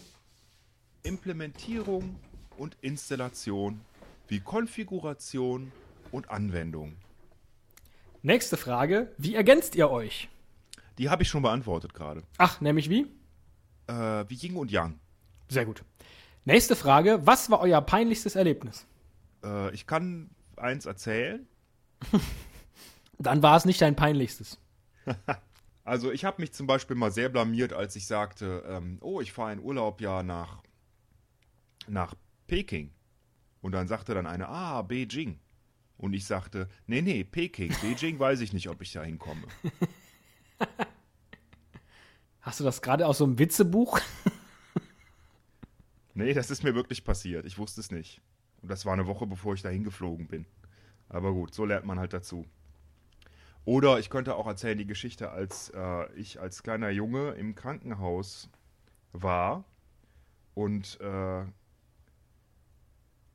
[1.01, 2.17] Implementierung
[2.55, 3.81] und Installation,
[4.27, 5.71] wie Konfiguration
[6.11, 6.95] und Anwendung.
[8.21, 9.11] Nächste Frage.
[9.17, 10.29] Wie ergänzt ihr euch?
[10.99, 12.21] Die habe ich schon beantwortet gerade.
[12.37, 13.07] Ach, nämlich wie?
[13.87, 14.99] Äh, wie Ying und Yang.
[15.49, 15.83] Sehr gut.
[16.45, 17.25] Nächste Frage.
[17.25, 18.85] Was war euer peinlichstes Erlebnis?
[19.43, 21.47] Äh, ich kann eins erzählen.
[23.17, 24.59] Dann war es nicht dein peinlichstes.
[25.83, 29.33] Also ich habe mich zum Beispiel mal sehr blamiert, als ich sagte, ähm, oh, ich
[29.33, 30.63] fahre in Urlaub ja nach,
[31.87, 32.15] nach
[32.47, 32.91] Peking.
[33.61, 35.39] Und dann sagte dann eine, ah, Beijing.
[35.97, 37.73] Und ich sagte, nee, nee, Peking.
[37.81, 39.43] Beijing weiß ich nicht, ob ich da hinkomme.
[42.41, 43.99] Hast du das gerade aus so einem Witzebuch?
[46.15, 47.43] Nee, das ist mir wirklich passiert.
[47.45, 48.21] Ich wusste es nicht.
[48.61, 50.45] Und das war eine Woche, bevor ich da hingeflogen bin.
[51.09, 52.45] Aber gut, so lernt man halt dazu.
[53.65, 58.49] Oder ich könnte auch erzählen die Geschichte, als äh, ich als kleiner Junge im Krankenhaus
[59.13, 59.63] war
[60.53, 61.45] und äh,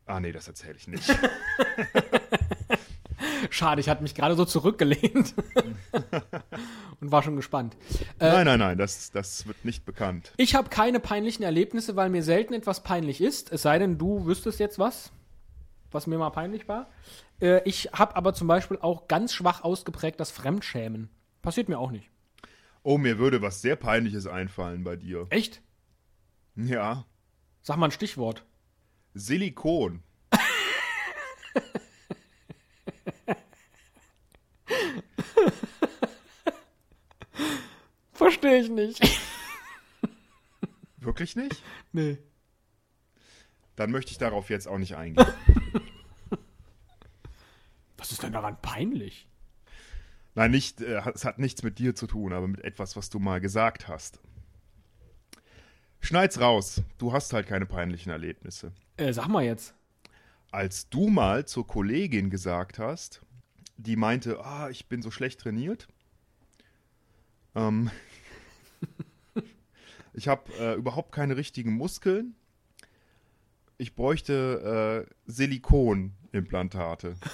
[0.08, 1.04] Ah nee, das erzähle ich nicht.
[3.50, 5.34] Schade, ich hatte mich gerade so zurückgelehnt
[7.00, 7.76] und war schon gespannt.
[8.18, 10.32] Äh, nein, nein, nein, das, das wird nicht bekannt.
[10.38, 13.52] Ich habe keine peinlichen Erlebnisse, weil mir selten etwas peinlich ist.
[13.52, 15.12] Es sei denn, du wüsstest jetzt was,
[15.90, 16.90] was mir mal peinlich war.
[17.40, 21.10] Äh, ich habe aber zum Beispiel auch ganz schwach ausgeprägt das Fremdschämen.
[21.42, 22.10] Passiert mir auch nicht.
[22.82, 25.26] Oh, mir würde was sehr Peinliches einfallen bei dir.
[25.30, 25.62] Echt?
[26.54, 27.04] Ja.
[27.62, 28.44] Sag mal ein Stichwort.
[29.14, 30.02] Silikon.
[38.12, 39.00] Verstehe ich nicht.
[40.98, 41.62] Wirklich nicht?
[41.92, 42.18] Nee.
[43.76, 45.26] Dann möchte ich darauf jetzt auch nicht eingehen.
[48.08, 49.28] Was ist denn daran peinlich?
[50.34, 53.18] Nein, nicht, äh, es hat nichts mit dir zu tun, aber mit etwas, was du
[53.18, 54.18] mal gesagt hast.
[56.00, 56.82] Schneid's raus.
[56.96, 58.72] Du hast halt keine peinlichen Erlebnisse.
[58.96, 59.74] Äh, sag mal jetzt.
[60.50, 63.20] Als du mal zur Kollegin gesagt hast,
[63.76, 65.86] die meinte, ah, ich bin so schlecht trainiert.
[67.54, 67.90] Ähm,
[70.14, 72.36] ich habe äh, überhaupt keine richtigen Muskeln.
[73.76, 77.16] Ich bräuchte äh, Silikonimplantate.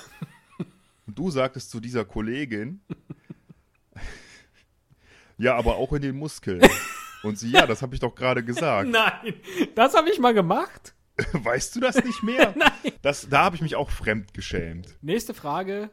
[1.07, 2.81] Und du sagtest zu dieser Kollegin,
[5.39, 6.63] ja, aber auch in den Muskeln.
[7.23, 8.89] Und sie, ja, das habe ich doch gerade gesagt.
[8.89, 9.35] Nein,
[9.75, 10.95] das habe ich mal gemacht.
[11.33, 12.55] Weißt du das nicht mehr?
[12.57, 12.93] Nein.
[13.03, 14.97] Das, da habe ich mich auch fremd geschämt.
[15.01, 15.91] Nächste Frage.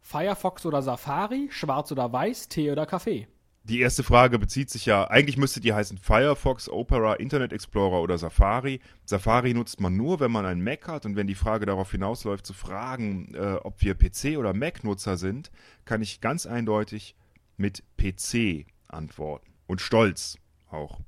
[0.00, 3.28] Firefox oder Safari, schwarz oder weiß, Tee oder Kaffee?
[3.64, 8.16] Die erste Frage bezieht sich ja, eigentlich müsste die heißen Firefox, Opera, Internet Explorer oder
[8.16, 8.80] Safari.
[9.04, 12.46] Safari nutzt man nur, wenn man einen Mac hat und wenn die Frage darauf hinausläuft
[12.46, 15.50] zu fragen, äh, ob wir PC- oder Mac-Nutzer sind,
[15.84, 17.14] kann ich ganz eindeutig
[17.58, 19.52] mit PC antworten.
[19.66, 20.38] Und stolz
[20.70, 21.00] auch.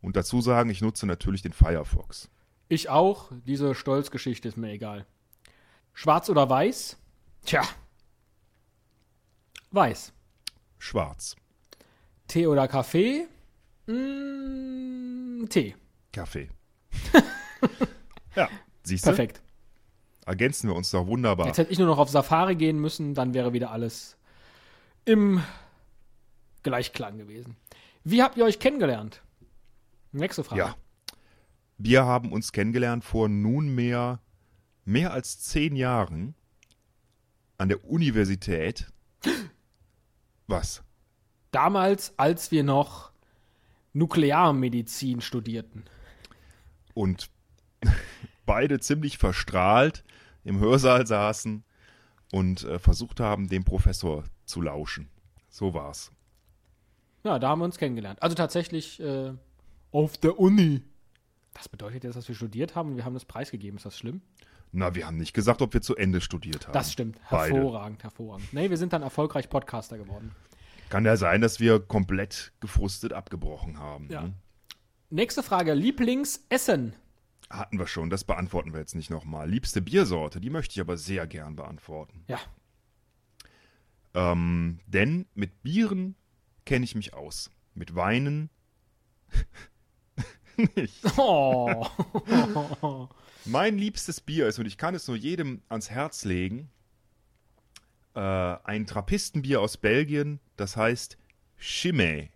[0.00, 2.30] Und dazu sagen, ich nutze natürlich den Firefox.
[2.68, 3.32] Ich auch.
[3.44, 5.04] Diese Stolzgeschichte ist mir egal.
[5.92, 6.96] Schwarz oder weiß?
[7.44, 7.62] Tja.
[9.72, 10.12] Weiß.
[10.78, 11.34] Schwarz.
[12.28, 13.26] Tee oder Kaffee?
[13.86, 15.74] Mm, Tee.
[16.12, 16.48] Kaffee.
[18.36, 18.48] ja,
[18.84, 19.10] siehst du?
[19.10, 19.40] Perfekt.
[20.26, 21.46] Ergänzen wir uns doch wunderbar.
[21.46, 24.18] Jetzt hätte ich nur noch auf Safari gehen müssen, dann wäre wieder alles
[25.06, 25.42] im
[26.62, 27.56] Gleichklang gewesen.
[28.04, 29.22] Wie habt ihr euch kennengelernt?
[30.12, 30.60] Nächste Frage.
[30.60, 30.76] Ja.
[31.78, 34.20] Wir haben uns kennengelernt vor nunmehr
[34.84, 36.34] mehr als zehn Jahren
[37.56, 38.92] an der Universität.
[40.46, 40.82] Was?
[41.50, 43.10] Damals, als wir noch
[43.92, 45.84] Nuklearmedizin studierten.
[46.94, 47.30] Und
[48.46, 50.04] beide ziemlich verstrahlt
[50.44, 51.64] im Hörsaal saßen
[52.32, 55.08] und äh, versucht haben, dem Professor zu lauschen.
[55.48, 56.10] So war's.
[57.24, 58.22] Ja, da haben wir uns kennengelernt.
[58.22, 59.32] Also tatsächlich äh,
[59.90, 60.82] auf der Uni.
[61.54, 63.76] Das bedeutet jetzt, dass wir studiert haben und wir haben das preisgegeben.
[63.76, 64.22] Ist das schlimm?
[64.70, 66.74] Na, wir haben nicht gesagt, ob wir zu Ende studiert haben.
[66.74, 67.18] Das stimmt.
[67.30, 67.54] Beide.
[67.54, 68.52] Hervorragend, hervorragend.
[68.52, 70.34] Nee, wir sind dann erfolgreich Podcaster geworden.
[70.88, 74.08] Kann ja sein, dass wir komplett gefrustet abgebrochen haben.
[74.10, 74.22] Ja.
[74.22, 74.34] Ne?
[75.10, 75.74] Nächste Frage.
[75.74, 76.94] Lieblingsessen.
[77.50, 79.48] Hatten wir schon, das beantworten wir jetzt nicht nochmal.
[79.48, 82.24] Liebste Biersorte, die möchte ich aber sehr gern beantworten.
[82.28, 82.38] Ja.
[84.14, 86.14] Ähm, denn mit Bieren
[86.66, 87.50] kenne ich mich aus.
[87.74, 88.50] Mit Weinen
[90.76, 91.02] nicht.
[91.16, 91.86] Oh.
[93.44, 96.70] Mein liebstes Bier ist, und ich kann es nur jedem ans Herz legen,
[98.18, 101.16] äh, ein Trappistenbier aus Belgien, das heißt
[101.56, 102.30] Chimay.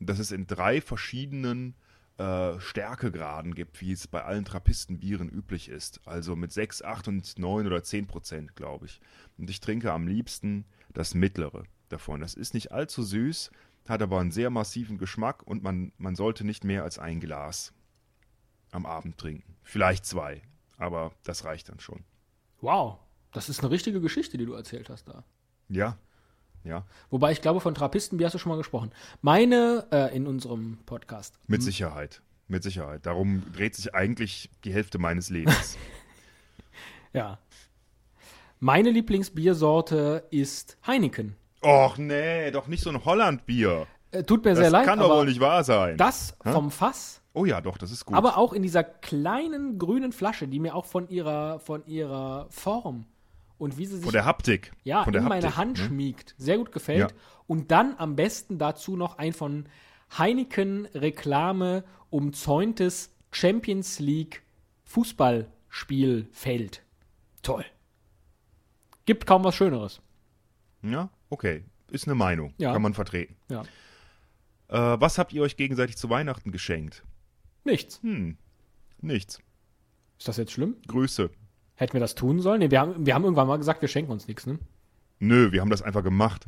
[0.00, 1.76] Das es in drei verschiedenen
[2.18, 6.00] äh, Stärkegraden gibt, wie es bei allen Trappistenbieren üblich ist.
[6.06, 9.00] Also mit 6, 8 und 9 oder 10 Prozent, glaube ich.
[9.38, 12.20] Und ich trinke am liebsten das mittlere davon.
[12.20, 13.52] Das ist nicht allzu süß,
[13.88, 17.72] hat aber einen sehr massiven Geschmack und man, man sollte nicht mehr als ein Glas
[18.72, 19.56] am Abend trinken.
[19.62, 20.42] Vielleicht zwei,
[20.78, 22.02] aber das reicht dann schon.
[22.60, 22.98] Wow.
[23.32, 25.24] Das ist eine richtige Geschichte, die du erzählt hast da.
[25.68, 25.96] Ja,
[26.62, 28.90] ja, Wobei ich glaube, von Trappistenbier hast du schon mal gesprochen.
[29.22, 31.38] Meine äh, in unserem Podcast.
[31.46, 32.20] mit Sicherheit.
[32.48, 33.06] Mit Sicherheit.
[33.06, 35.78] Darum dreht sich eigentlich die Hälfte meines Lebens.
[37.12, 37.38] Ja.
[38.60, 41.34] Meine Lieblingsbiersorte ist Heineken.
[41.60, 43.88] Och nee, doch nicht so ein Hollandbier.
[44.12, 45.96] Äh, tut mir Das sehr leid, kann doch wohl nicht wahr sein.
[45.96, 48.16] das vom Fass, oh ja, doch, das ist gut.
[48.16, 53.06] aber auch in dieser kleinen grünen Flasche, die mir auch von ihrer, von ihrer Form
[53.60, 54.72] und wie sie sich Von der Haptik.
[54.84, 55.84] ja, Von der in meine Haptik, Hand ne?
[55.84, 56.98] schmiegt, sehr gut gefällt.
[56.98, 57.16] Ja.
[57.46, 59.66] Und dann am besten dazu noch ein von
[60.16, 64.42] Heineken Reklame umzäuntes Champions League
[64.84, 66.82] Fußballspielfeld.
[67.42, 67.64] Toll.
[69.06, 70.00] Gibt kaum was Schöneres.
[70.82, 71.64] Ja, okay.
[71.90, 72.54] Ist eine Meinung.
[72.58, 72.72] Ja.
[72.72, 73.36] Kann man vertreten.
[73.48, 73.62] Ja.
[74.68, 77.04] Äh, was habt ihr euch gegenseitig zu Weihnachten geschenkt?
[77.64, 78.00] Nichts.
[78.02, 78.38] Hm,
[79.00, 79.40] nichts.
[80.18, 80.76] Ist das jetzt schlimm?
[80.86, 81.30] Grüße.
[81.80, 82.58] Hätten wir das tun sollen?
[82.58, 84.58] Nee, wir haben, wir haben irgendwann mal gesagt, wir schenken uns nichts, ne?
[85.18, 86.44] Nö, wir haben das einfach gemacht.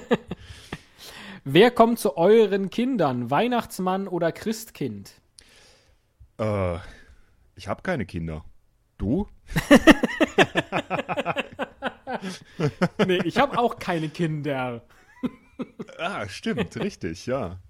[1.44, 3.30] Wer kommt zu euren Kindern?
[3.30, 5.12] Weihnachtsmann oder Christkind?
[6.38, 6.78] äh,
[7.56, 8.42] ich habe keine Kinder.
[8.96, 9.28] Du?
[13.06, 14.82] Nee, ich habe auch keine Kinder.
[15.98, 17.60] Ah, stimmt, richtig, ja.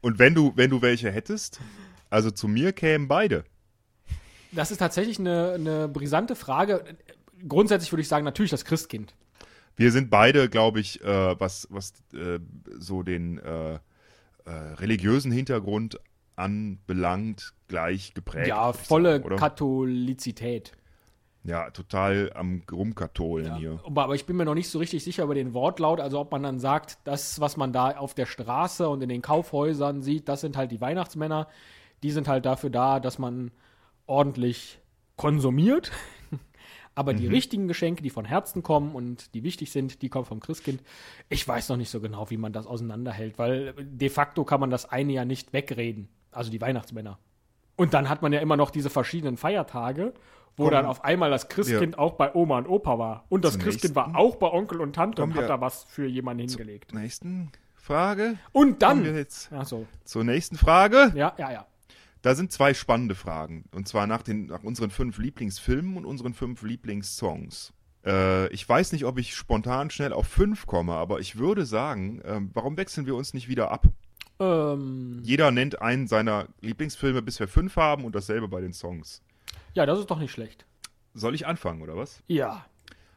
[0.00, 1.60] Und wenn du, wenn du welche hättest,
[2.10, 3.44] also zu mir kämen beide.
[4.52, 6.84] Das ist tatsächlich eine, eine brisante Frage.
[7.46, 9.14] Grundsätzlich würde ich sagen, natürlich das Christkind.
[9.76, 12.40] Wir sind beide, glaube ich, äh, was, was äh,
[12.78, 13.80] so den äh, äh,
[14.46, 16.00] religiösen Hintergrund
[16.34, 18.48] anbelangt, gleich geprägt.
[18.48, 19.36] Ja, volle sagen?
[19.36, 20.72] Katholizität.
[21.44, 23.56] Ja, total am Rumkatholen Ja.
[23.56, 23.80] hier.
[23.84, 26.00] Aber, aber ich bin mir noch nicht so richtig sicher über den Wortlaut.
[26.00, 29.22] Also ob man dann sagt, das, was man da auf der Straße und in den
[29.22, 31.48] Kaufhäusern sieht, das sind halt die Weihnachtsmänner.
[32.02, 33.50] Die sind halt dafür da, dass man
[34.08, 34.80] ordentlich
[35.16, 35.92] konsumiert.
[36.94, 40.40] Aber die richtigen Geschenke, die von Herzen kommen und die wichtig sind, die kommen vom
[40.40, 40.82] Christkind.
[41.28, 44.70] Ich weiß noch nicht so genau, wie man das auseinanderhält, weil de facto kann man
[44.70, 46.08] das eine ja nicht wegreden.
[46.32, 47.18] Also die Weihnachtsmänner.
[47.76, 50.12] Und dann hat man ja immer noch diese verschiedenen Feiertage,
[50.56, 50.72] wo Komm.
[50.72, 53.24] dann auf einmal das Christkind auch bei Oma und Opa war.
[53.28, 54.14] Und das Zum Christkind nächsten.
[54.14, 56.92] war auch bei Onkel und Tante und Kommen hat wir da was für jemanden hingelegt.
[56.92, 58.38] Nächsten Frage.
[58.50, 59.16] Und Kommen wir dann.
[59.16, 59.86] jetzt so.
[60.04, 61.12] zur nächsten Frage.
[61.14, 61.66] Ja, ja, ja.
[62.22, 63.64] Da sind zwei spannende Fragen.
[63.72, 67.72] Und zwar nach, den, nach unseren fünf Lieblingsfilmen und unseren fünf Lieblingssongs.
[68.04, 72.20] Äh, ich weiß nicht, ob ich spontan schnell auf fünf komme, aber ich würde sagen,
[72.24, 73.86] ähm, warum wechseln wir uns nicht wieder ab?
[74.40, 79.22] Ähm, Jeder nennt einen seiner Lieblingsfilme, bis wir fünf haben und dasselbe bei den Songs.
[79.74, 80.64] ja, das ist doch nicht schlecht.
[81.14, 82.22] Soll ich anfangen, oder was?
[82.28, 82.66] Ja.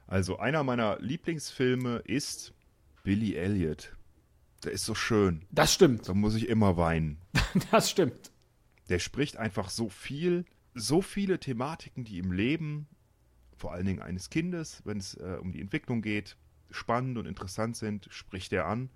[0.07, 2.53] Also, einer meiner Lieblingsfilme ist
[3.03, 3.93] Billy Elliot.
[4.63, 5.43] Der ist so schön.
[5.51, 6.07] Das stimmt.
[6.09, 7.17] Da muss ich immer weinen.
[7.71, 8.30] Das stimmt.
[8.91, 12.89] Der spricht einfach so viel, so viele Thematiken, die im Leben,
[13.55, 16.35] vor allen Dingen eines Kindes, wenn es äh, um die Entwicklung geht,
[16.71, 18.89] spannend und interessant sind, spricht er an.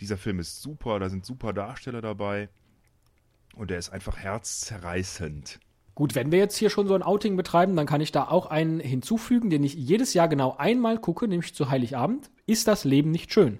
[0.00, 2.50] Dieser Film ist super, da sind super Darsteller dabei
[3.56, 5.58] und der ist einfach herzzerreißend.
[5.96, 8.46] Gut, wenn wir jetzt hier schon so ein Outing betreiben, dann kann ich da auch
[8.46, 12.30] einen hinzufügen, den ich jedes Jahr genau einmal gucke, nämlich zu Heiligabend.
[12.46, 13.58] Ist das Leben nicht schön?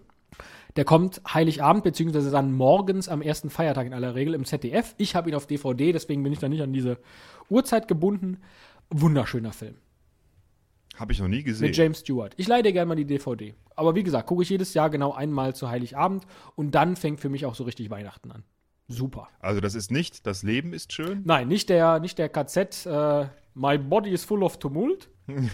[0.76, 4.94] Der kommt Heiligabend, beziehungsweise dann morgens am ersten Feiertag in aller Regel im ZDF.
[4.98, 6.98] Ich habe ihn auf DVD, deswegen bin ich da nicht an diese
[7.50, 8.38] Uhrzeit gebunden.
[8.88, 9.76] Wunderschöner Film.
[10.96, 11.66] Habe ich noch nie gesehen.
[11.66, 12.34] Mit James Stewart.
[12.36, 13.54] Ich leide gerne mal die DVD.
[13.76, 17.28] Aber wie gesagt, gucke ich jedes Jahr genau einmal zu Heiligabend und dann fängt für
[17.28, 18.44] mich auch so richtig Weihnachten an.
[18.88, 19.28] Super.
[19.40, 21.22] Also das ist nicht, das Leben ist schön.
[21.24, 25.08] Nein, nicht der, nicht der KZ äh, My Body is Full of Tumult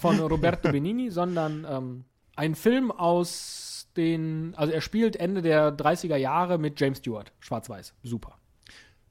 [0.00, 6.16] von Roberto Benini, sondern ähm, ein Film aus den, also er spielt Ende der 30er
[6.16, 7.94] Jahre mit James Stewart, schwarz-weiß.
[8.02, 8.38] Super.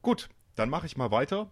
[0.01, 1.51] Gut, dann mache ich mal weiter.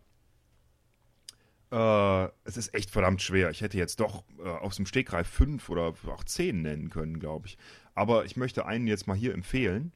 [1.72, 3.50] Äh, es ist echt verdammt schwer.
[3.50, 7.48] Ich hätte jetzt doch äh, aus dem Stegreif fünf oder auch zehn nennen können, glaube
[7.48, 7.58] ich.
[7.96, 9.92] Aber ich möchte einen jetzt mal hier empfehlen,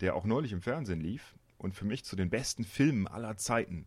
[0.00, 3.86] der auch neulich im Fernsehen lief und für mich zu den besten Filmen aller Zeiten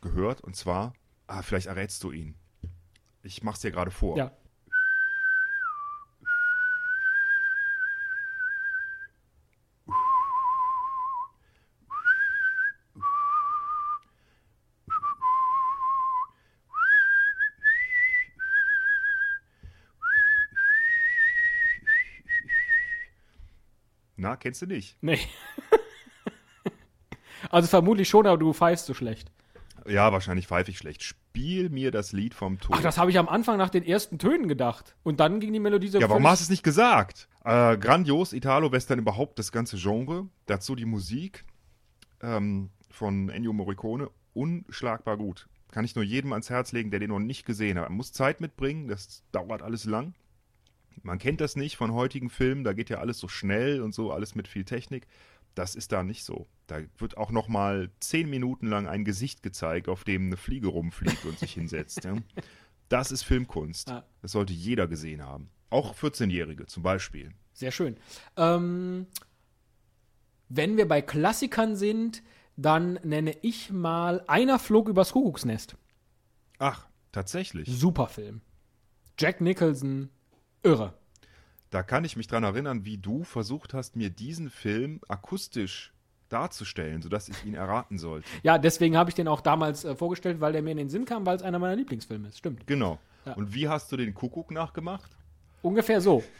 [0.00, 0.40] gehört.
[0.40, 0.94] Und zwar,
[1.28, 2.34] ah, vielleicht errätst du ihn.
[3.22, 4.16] Ich mach's dir gerade vor.
[4.16, 4.32] Ja.
[24.22, 24.96] Na, kennst du nicht?
[25.00, 25.20] Nee.
[27.50, 29.30] also vermutlich schon, aber du pfeifst so schlecht.
[29.86, 31.02] Ja, wahrscheinlich pfeife ich schlecht.
[31.02, 32.76] Spiel mir das Lied vom Tod.
[32.76, 34.96] Ach, das habe ich am Anfang nach den ersten Tönen gedacht.
[35.02, 37.28] Und dann ging die Melodie so ja, warum hast du es nicht gesagt?
[37.44, 40.28] Äh, grandios, Italo-Western überhaupt, das ganze Genre.
[40.46, 41.44] Dazu die Musik
[42.20, 44.10] ähm, von Ennio Morricone.
[44.34, 45.48] Unschlagbar gut.
[45.72, 47.88] Kann ich nur jedem ans Herz legen, der den noch nicht gesehen hat.
[47.88, 50.14] Man muss Zeit mitbringen, das dauert alles lang.
[51.02, 54.12] Man kennt das nicht von heutigen Filmen, da geht ja alles so schnell und so,
[54.12, 55.06] alles mit viel Technik.
[55.54, 56.46] Das ist da nicht so.
[56.66, 60.68] Da wird auch noch mal zehn Minuten lang ein Gesicht gezeigt, auf dem eine Fliege
[60.68, 62.04] rumfliegt und sich hinsetzt.
[62.04, 62.16] Ja.
[62.88, 63.90] Das ist Filmkunst.
[63.90, 64.04] Ja.
[64.22, 65.50] Das sollte jeder gesehen haben.
[65.70, 67.32] Auch 14-Jährige zum Beispiel.
[67.52, 67.96] Sehr schön.
[68.36, 69.06] Ähm,
[70.48, 72.22] wenn wir bei Klassikern sind,
[72.56, 75.76] dann nenne ich mal Einer flog übers Kuckucksnest.
[76.58, 77.68] Ach, tatsächlich.
[77.70, 78.42] Super Film.
[79.18, 80.10] Jack Nicholson,
[80.62, 80.94] irre.
[81.70, 85.92] Da kann ich mich dran erinnern, wie du versucht hast, mir diesen Film akustisch
[86.28, 88.28] darzustellen, sodass ich ihn erraten sollte.
[88.42, 91.04] Ja, deswegen habe ich den auch damals äh, vorgestellt, weil der mir in den Sinn
[91.04, 92.38] kam, weil es einer meiner Lieblingsfilme ist.
[92.38, 92.66] Stimmt.
[92.66, 92.98] Genau.
[93.24, 93.34] Ja.
[93.34, 95.10] Und wie hast du den Kuckuck nachgemacht?
[95.62, 96.22] Ungefähr so.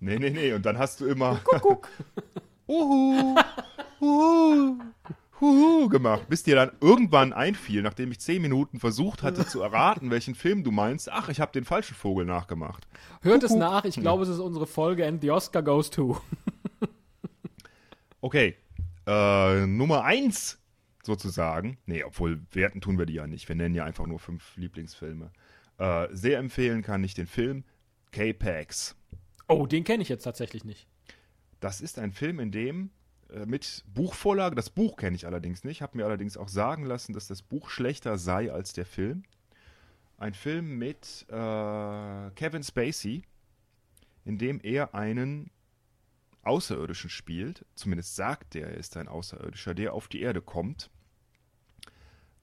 [0.00, 0.52] Nee, nee, nee.
[0.52, 1.88] Und dann hast du immer Kuckuck.
[2.68, 3.34] Uhu,
[4.00, 4.78] uhu,
[5.40, 10.10] uhu gemacht, bis dir dann irgendwann einfiel, nachdem ich zehn Minuten versucht hatte zu erraten,
[10.10, 11.10] welchen Film du meinst.
[11.10, 12.86] Ach, ich habe den falschen Vogel nachgemacht.
[13.22, 16.20] Hört es nach, ich glaube, es ist unsere Folge and the Oscar goes to.
[18.20, 18.56] Okay,
[19.06, 20.58] äh, Nummer eins
[21.04, 21.78] sozusagen.
[21.86, 23.48] Nee, obwohl werten tun wir die ja nicht.
[23.48, 25.30] Wir nennen ja einfach nur fünf Lieblingsfilme.
[25.78, 27.64] Äh, sehr empfehlen kann ich den Film
[28.10, 28.96] K-Pax.
[29.46, 30.88] Oh, den kenne ich jetzt tatsächlich nicht.
[31.60, 32.90] Das ist ein Film, in dem
[33.46, 37.26] mit Buchvorlage, das Buch kenne ich allerdings nicht, habe mir allerdings auch sagen lassen, dass
[37.28, 39.22] das Buch schlechter sei als der Film.
[40.16, 43.22] Ein Film mit äh, Kevin Spacey,
[44.24, 45.50] in dem er einen
[46.42, 50.90] Außerirdischen spielt, zumindest sagt er, er ist ein Außerirdischer, der auf die Erde kommt.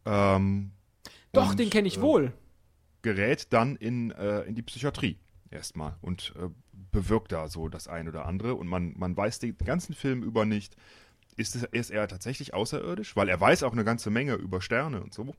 [0.06, 0.72] Ähm,
[1.32, 2.34] Doch, und, den kenne ich äh, wohl.
[3.02, 5.18] gerät dann in, äh, in die Psychiatrie
[5.50, 6.50] erstmal und äh,
[6.92, 10.46] bewirkt da so das ein oder andere und man, man weiß den ganzen Film über
[10.46, 10.76] nicht,
[11.38, 15.02] ist, es, ist er tatsächlich außerirdisch, weil er weiß auch eine ganze Menge über Sterne
[15.02, 15.36] und so,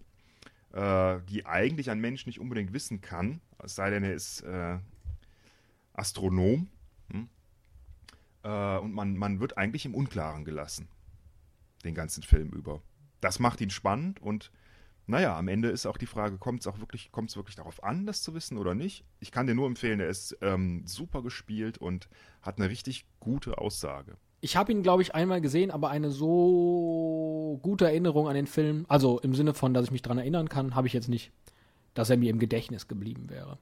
[0.72, 4.78] äh, die eigentlich ein Mensch nicht unbedingt wissen kann, es sei denn, er ist äh,
[5.94, 6.68] Astronom.
[7.10, 7.28] Hm?
[8.42, 10.88] Äh, und man, man wird eigentlich im Unklaren gelassen,
[11.84, 12.82] den ganzen Film über.
[13.20, 14.50] Das macht ihn spannend und
[15.06, 17.82] naja, am Ende ist auch die Frage, kommt es auch wirklich, kommt es wirklich darauf
[17.84, 19.04] an, das zu wissen oder nicht?
[19.20, 22.08] Ich kann dir nur empfehlen, er ist ähm, super gespielt und
[22.42, 24.16] hat eine richtig gute Aussage.
[24.40, 28.84] Ich habe ihn, glaube ich, einmal gesehen, aber eine so gute Erinnerung an den Film,
[28.88, 31.32] also im Sinne von, dass ich mich daran erinnern kann, habe ich jetzt nicht,
[31.94, 33.58] dass er mir im Gedächtnis geblieben wäre.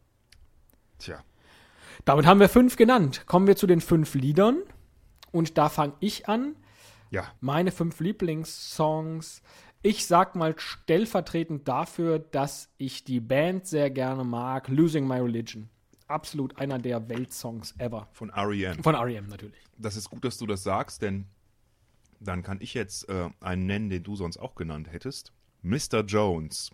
[0.98, 1.22] Tja,
[2.04, 3.22] Damit haben wir fünf genannt.
[3.26, 4.62] Kommen wir zu den fünf Liedern.
[5.32, 6.56] Und da fange ich an.
[7.10, 9.42] ja, Meine fünf Lieblingssongs.
[9.86, 14.68] Ich sag mal stellvertretend dafür, dass ich die Band sehr gerne mag.
[14.68, 15.68] Losing My Religion.
[16.08, 18.08] Absolut einer der Weltsongs ever.
[18.12, 18.82] von R.E.M.
[18.82, 19.26] Von R.E.M.
[19.28, 19.58] natürlich.
[19.76, 21.26] Das ist gut, dass du das sagst, denn
[22.18, 25.32] dann kann ich jetzt äh, einen nennen, den du sonst auch genannt hättest.
[25.62, 26.00] Mr.
[26.06, 26.70] Jones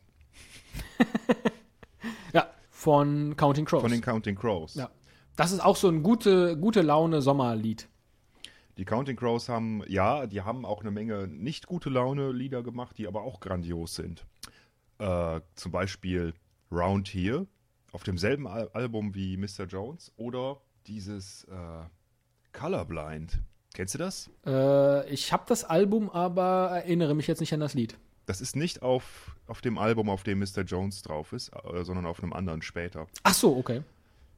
[2.32, 3.82] Ja, von Counting Crows.
[3.82, 4.74] von den Counting Crows.
[4.74, 4.88] ja.
[5.36, 7.88] Das ist auch so ein gute, gute Laune Sommerlied.
[8.80, 12.96] Die Counting Crows haben, ja, die haben auch eine Menge nicht gute Laune Lieder gemacht,
[12.96, 14.24] die aber auch grandios sind.
[14.98, 16.32] Äh, zum Beispiel
[16.72, 17.46] Round Here
[17.92, 19.66] auf demselben Al Album wie Mr.
[19.68, 21.84] Jones oder dieses äh,
[22.58, 23.42] Colorblind.
[23.74, 24.30] Kennst du das?
[24.46, 27.98] Äh, ich habe das Album, aber erinnere mich jetzt nicht an das Lied.
[28.24, 30.62] Das ist nicht auf, auf dem Album, auf dem Mr.
[30.62, 33.08] Jones drauf ist, äh, sondern auf einem anderen später.
[33.24, 33.82] Ach so, okay.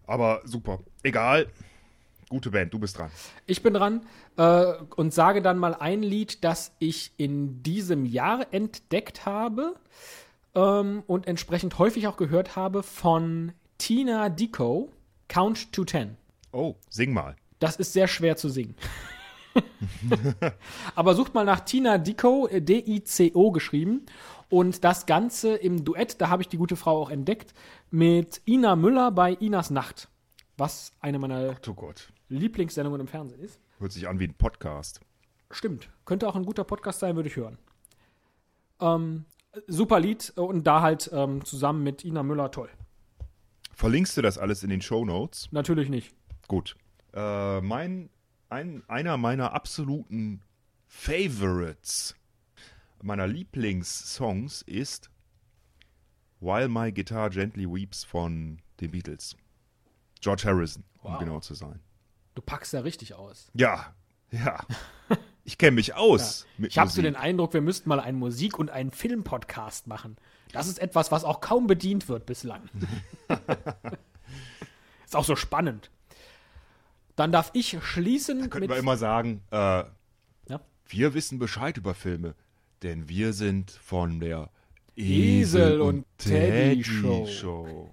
[0.05, 0.81] Aber super.
[1.05, 1.47] Egal.
[2.33, 3.11] Gute Band, du bist dran.
[3.45, 4.07] Ich bin dran
[4.39, 9.75] äh, und sage dann mal ein Lied, das ich in diesem Jahr entdeckt habe
[10.55, 14.91] ähm, und entsprechend häufig auch gehört habe von Tina Dico,
[15.29, 16.17] Count to Ten.
[16.53, 17.37] Oh, sing mal.
[17.59, 18.77] Das ist sehr schwer zu singen.
[20.95, 24.07] Aber sucht mal nach Tina Dico, äh, D-I-C-O geschrieben.
[24.49, 27.53] Und das Ganze im Duett, da habe ich die gute Frau auch entdeckt,
[27.91, 30.09] mit Ina Müller bei Inas Nacht.
[30.59, 32.13] Was eine meiner Oh Gott.
[32.33, 33.61] Lieblingssendungen im Fernsehen ist.
[33.79, 35.01] Hört sich an wie ein Podcast.
[35.51, 35.91] Stimmt.
[36.05, 37.59] Könnte auch ein guter Podcast sein, würde ich hören.
[38.81, 39.25] Ähm,
[39.67, 42.71] super Lied und da halt ähm, zusammen mit Ina Müller toll.
[43.75, 45.49] Verlinkst du das alles in den Show Notes?
[45.51, 46.15] Natürlich nicht.
[46.49, 46.77] Gut.
[47.13, 48.11] Äh, mein,
[48.49, 50.43] ein, einer meiner absoluten
[50.87, 52.15] Favorites,
[53.03, 55.11] meiner Lieblingssongs ist
[56.41, 59.37] While My Guitar Gently Weeps von den Beatles.
[60.21, 61.19] George Harrison, um Wow.
[61.19, 61.81] genau zu sein.
[62.35, 63.51] Du packst ja richtig aus.
[63.55, 63.95] Ja,
[64.31, 64.59] ja.
[65.45, 66.47] Ich kenne mich aus.
[66.57, 70.17] Mit Ich habe so den Eindruck, wir müssten mal einen Musik- und einen Film-Podcast machen.
[70.53, 72.69] Das ist etwas, was auch kaum bedient wird bislang.
[75.05, 75.91] ist auch so spannend.
[77.17, 80.61] Dann darf ich schließen Könnten mit wir immer sagen, äh, Ja.
[80.87, 82.35] wir wissen Bescheid über Filme,
[82.83, 84.49] denn wir sind von der
[84.97, 87.27] Esel und Teddy Show.
[87.27, 87.91] Show.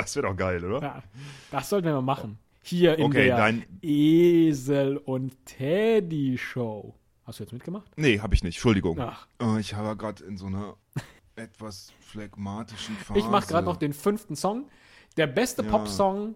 [0.00, 0.80] Das wäre doch geil, oder?
[0.82, 1.02] Ja,
[1.50, 2.38] das sollten wir mal machen.
[2.62, 6.94] Hier in Okay, der dein- Esel und Teddy Show.
[7.24, 7.90] Hast du jetzt mitgemacht?
[7.96, 8.56] Nee, habe ich nicht.
[8.56, 8.98] Entschuldigung.
[9.00, 9.26] Ach.
[9.40, 10.76] Oh, ich habe gerade in so einer
[11.36, 13.18] etwas phlegmatischen Phase.
[13.20, 14.68] Ich mache gerade noch den fünften Song.
[15.16, 15.70] Der beste Ja.
[15.70, 16.34] Popsong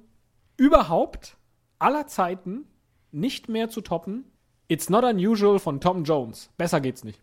[0.56, 1.36] überhaupt,
[1.78, 2.64] aller Zeiten,
[3.12, 4.24] nicht mehr zu toppen.
[4.68, 6.50] It's Not Unusual von Tom Jones.
[6.56, 7.20] Besser geht's nicht.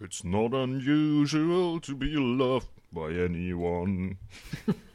[0.00, 4.16] It's not unusual to be loved by anyone.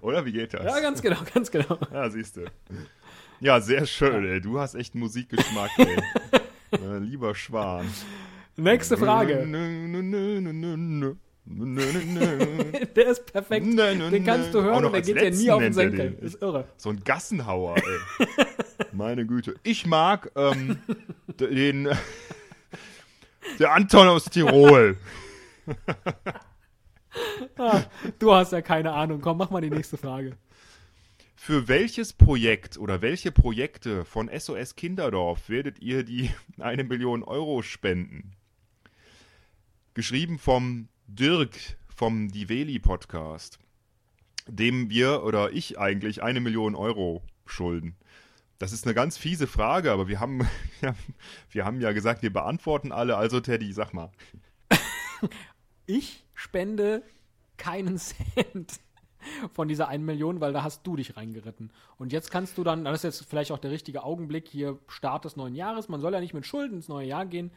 [0.00, 0.64] Oder wie geht das?
[0.64, 1.78] Ja, ganz genau, ganz genau.
[1.92, 2.44] Ja, siehst du.
[3.40, 4.40] Ja, sehr schön, ey.
[4.40, 5.96] Du hast echt Musikgeschmack, ey.
[6.80, 7.86] äh, lieber Schwan.
[8.56, 9.46] Nächste Frage.
[12.96, 13.66] Der ist perfekt.
[13.66, 16.10] Den kannst du hören und der geht dir nie auf den Senkel.
[16.12, 16.18] den.
[16.18, 16.66] Ist irre.
[16.76, 18.26] So ein Gassenhauer, ey.
[18.92, 19.56] Meine Güte.
[19.62, 20.78] Ich mag ähm,
[21.38, 21.88] den.
[23.60, 24.96] Der Anton aus Tirol.
[28.18, 29.20] Du hast ja keine Ahnung.
[29.20, 30.36] Komm, mach mal die nächste Frage.
[31.34, 37.62] Für welches Projekt oder welche Projekte von SOS Kinderdorf werdet ihr die eine Million Euro
[37.62, 38.32] spenden?
[39.94, 43.58] Geschrieben vom Dirk vom Diveli Podcast,
[44.46, 47.96] dem wir oder ich eigentlich eine Million Euro schulden.
[48.58, 50.46] Das ist eine ganz fiese Frage, aber wir haben,
[50.82, 50.94] ja,
[51.50, 53.16] wir haben ja gesagt, wir beantworten alle.
[53.16, 54.10] Also Teddy, sag mal.
[55.86, 57.02] Ich spende
[57.56, 58.80] keinen Cent
[59.52, 61.72] von dieser 1 Million, weil da hast du dich reingeritten.
[61.98, 65.24] Und jetzt kannst du dann, das ist jetzt vielleicht auch der richtige Augenblick, hier Start
[65.24, 67.50] des neuen Jahres, man soll ja nicht mit Schulden ins neue Jahr gehen.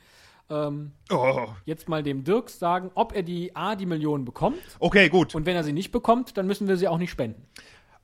[0.50, 4.58] Ähm, Oh, jetzt mal dem Dirk sagen, ob er die A, die Million bekommt.
[4.80, 5.36] okay, gut.
[5.36, 7.46] Und wenn er sie nicht bekommt, dann müssen wir sie auch nicht spenden.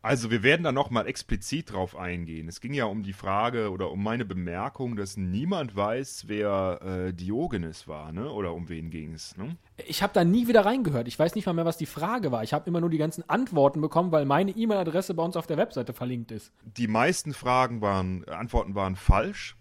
[0.06, 2.48] Also wir werden da nochmal explizit drauf eingehen.
[2.48, 7.12] Es ging ja um die Frage oder um meine Bemerkung, dass niemand weiß, wer äh,
[7.12, 8.32] Diogenes war, ne?
[8.32, 9.58] Oder um wen ging es, ne?
[9.88, 11.08] Ich habe da nie wieder reingehört.
[11.08, 12.44] Ich weiß nicht mal mehr, was die Frage war.
[12.44, 15.58] Ich habe immer nur die ganzen Antworten bekommen, weil meine E-Mail-Adresse bei uns auf der
[15.58, 16.54] Webseite verlinkt ist.
[16.64, 19.58] Die meisten Fragen waren, Antworten waren falsch,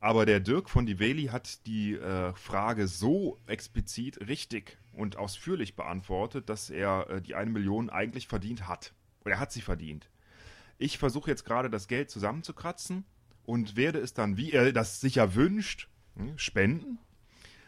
[0.00, 6.50] aber der Dirk von Diveli hat die äh, Frage so explizit richtig und ausführlich beantwortet,
[6.50, 8.92] dass er äh, die eine Million eigentlich verdient hat.
[9.24, 10.08] Oder er hat sie verdient.
[10.78, 13.04] Ich versuche jetzt gerade das Geld zusammenzukratzen
[13.44, 16.98] und werde es dann, wie er das sicher wünscht, hm, spenden.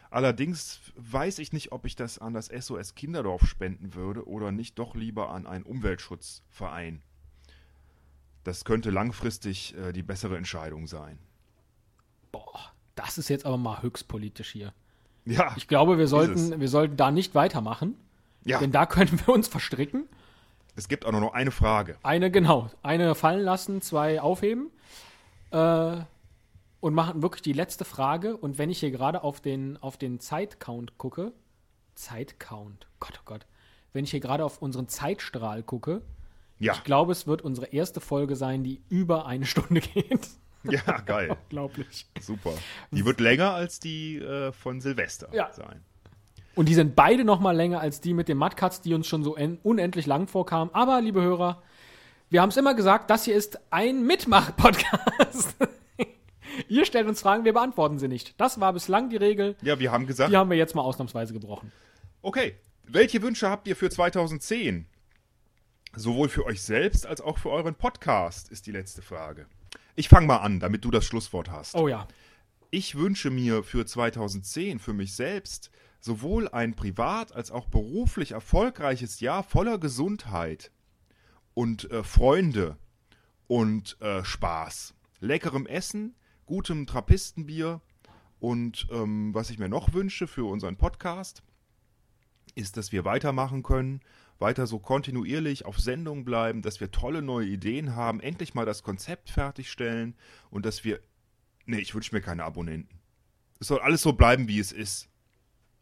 [0.09, 4.79] Allerdings weiß ich nicht, ob ich das an das SOS Kinderdorf spenden würde oder nicht
[4.79, 7.01] doch lieber an einen Umweltschutzverein.
[8.43, 11.17] Das könnte langfristig äh, die bessere Entscheidung sein.
[12.31, 14.73] Boah, das ist jetzt aber mal höchst politisch hier.
[15.25, 17.97] Ja, Ich glaube, wir sollten, wir sollten da nicht weitermachen,
[18.43, 18.59] ja.
[18.59, 20.07] denn da können wir uns verstricken.
[20.75, 21.97] Es gibt auch nur noch eine Frage.
[22.03, 24.71] Eine, genau, eine fallen lassen, zwei aufheben.
[25.51, 25.97] Äh,
[26.81, 28.37] und machen wirklich die letzte Frage.
[28.37, 31.31] Und wenn ich hier gerade auf den, auf den Zeitcount gucke,
[31.95, 33.45] Zeitcount, Gott, oh Gott.
[33.93, 36.01] Wenn ich hier gerade auf unseren Zeitstrahl gucke,
[36.59, 40.27] Ja, ich glaube, es wird unsere erste Folge sein, die über eine Stunde geht.
[40.63, 41.37] ja, geil.
[41.43, 42.05] Unglaublich.
[42.19, 42.53] Super.
[42.91, 45.51] Die wird länger als die äh, von Silvester Ja.
[45.53, 45.83] sein.
[46.55, 49.23] Und die sind beide noch mal länger als die mit den Mudcuts, die uns schon
[49.23, 50.73] so en- unendlich lang vorkamen.
[50.73, 51.61] Aber, liebe Hörer,
[52.29, 55.55] wir haben es immer gesagt, das hier ist ein Mitmach-Podcast.
[56.69, 58.39] Ihr stellt uns Fragen, wir beantworten sie nicht.
[58.39, 59.55] Das war bislang die Regel.
[59.61, 61.71] Ja, wir haben gesagt, Die haben wir jetzt mal ausnahmsweise gebrochen.
[62.21, 62.55] okay,
[62.87, 64.85] welche Wünsche habt ihr für 2010?
[65.95, 69.47] Sowohl für euch selbst als auch für euren Podcast ist die letzte Frage.
[69.95, 71.75] Ich fange mal an, damit du das Schlusswort hast.
[71.75, 72.07] Oh ja.
[72.69, 75.71] Ich wünsche mir für 2010 für mich selbst
[76.05, 80.71] sowohl ein privat als auch beruflich erfolgreiches Jahr voller Gesundheit
[81.55, 82.77] und äh, Freunde
[83.47, 84.93] und äh, Spaß.
[85.19, 87.81] Leckerem Essen, gutem Trappistenbier
[88.37, 91.41] und ähm, was ich mir noch wünsche für unseren Podcast,
[92.53, 94.01] ist, dass wir weitermachen können,
[94.37, 98.83] weiter so kontinuierlich auf Sendung bleiben, dass wir tolle neue Ideen haben, endlich mal das
[98.83, 100.13] Konzept fertigstellen
[100.51, 100.99] und dass wir.
[101.65, 102.99] Nee, ich wünsche mir keine Abonnenten.
[103.59, 105.09] Es soll alles so bleiben, wie es ist.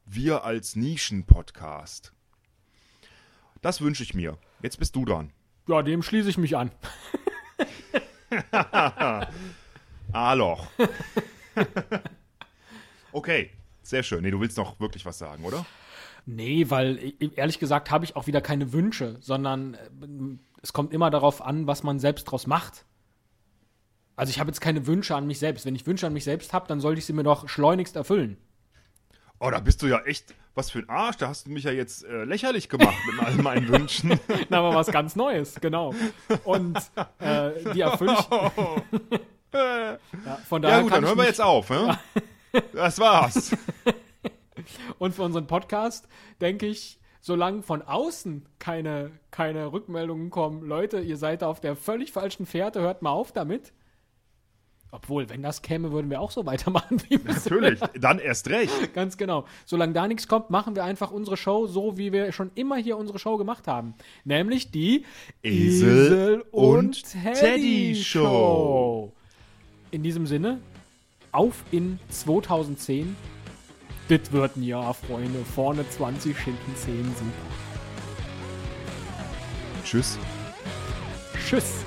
[0.05, 2.13] Wir als Nischen-Podcast.
[3.61, 4.37] Das wünsche ich mir.
[4.61, 5.31] Jetzt bist du dran.
[5.67, 6.71] Ja, dem schließe ich mich an.
[10.11, 10.67] A-Loch.
[13.13, 13.51] okay,
[13.81, 14.23] sehr schön.
[14.23, 15.65] Nee, du willst noch wirklich was sagen, oder?
[16.25, 19.79] Nee, weil e- ehrlich gesagt habe ich auch wieder keine Wünsche, sondern äh,
[20.61, 22.85] es kommt immer darauf an, was man selbst draus macht.
[24.15, 25.65] Also ich habe jetzt keine Wünsche an mich selbst.
[25.65, 28.37] Wenn ich Wünsche an mich selbst habe, dann sollte ich sie mir doch schleunigst erfüllen.
[29.45, 31.17] Oh, da bist du ja echt was für ein Arsch.
[31.17, 34.17] Da hast du mich ja jetzt äh, lächerlich gemacht mit all meinen Wünschen.
[34.49, 35.93] Na, aber was ganz Neues, genau.
[36.45, 36.77] Und
[37.19, 38.29] äh, die erfülle ich.
[39.53, 39.97] ja,
[40.47, 41.69] von daher ja gut, dann hören wir jetzt auf.
[41.69, 41.99] Ne?
[42.71, 43.57] Das war's.
[44.99, 46.07] Und für unseren Podcast
[46.39, 52.11] denke ich, solange von außen keine, keine Rückmeldungen kommen, Leute, ihr seid auf der völlig
[52.11, 53.73] falschen Fährte, hört mal auf damit.
[54.93, 57.51] Obwohl, wenn das käme, würden wir auch so weitermachen wie bisher.
[57.51, 58.71] Natürlich, dann erst recht.
[58.93, 59.45] Ganz genau.
[59.65, 62.97] Solange da nichts kommt, machen wir einfach unsere Show so, wie wir schon immer hier
[62.97, 63.95] unsere Show gemacht haben.
[64.23, 65.03] Nämlich die
[65.41, 69.11] Esel und Teddy Show.
[69.89, 70.59] In diesem Sinne,
[71.31, 73.15] auf in 2010.
[74.09, 75.39] Das wird ein Jahr, Freunde.
[75.55, 77.31] Vorne 20, hinten 10, super.
[79.83, 80.19] Tschüss.
[81.47, 81.83] Tschüss.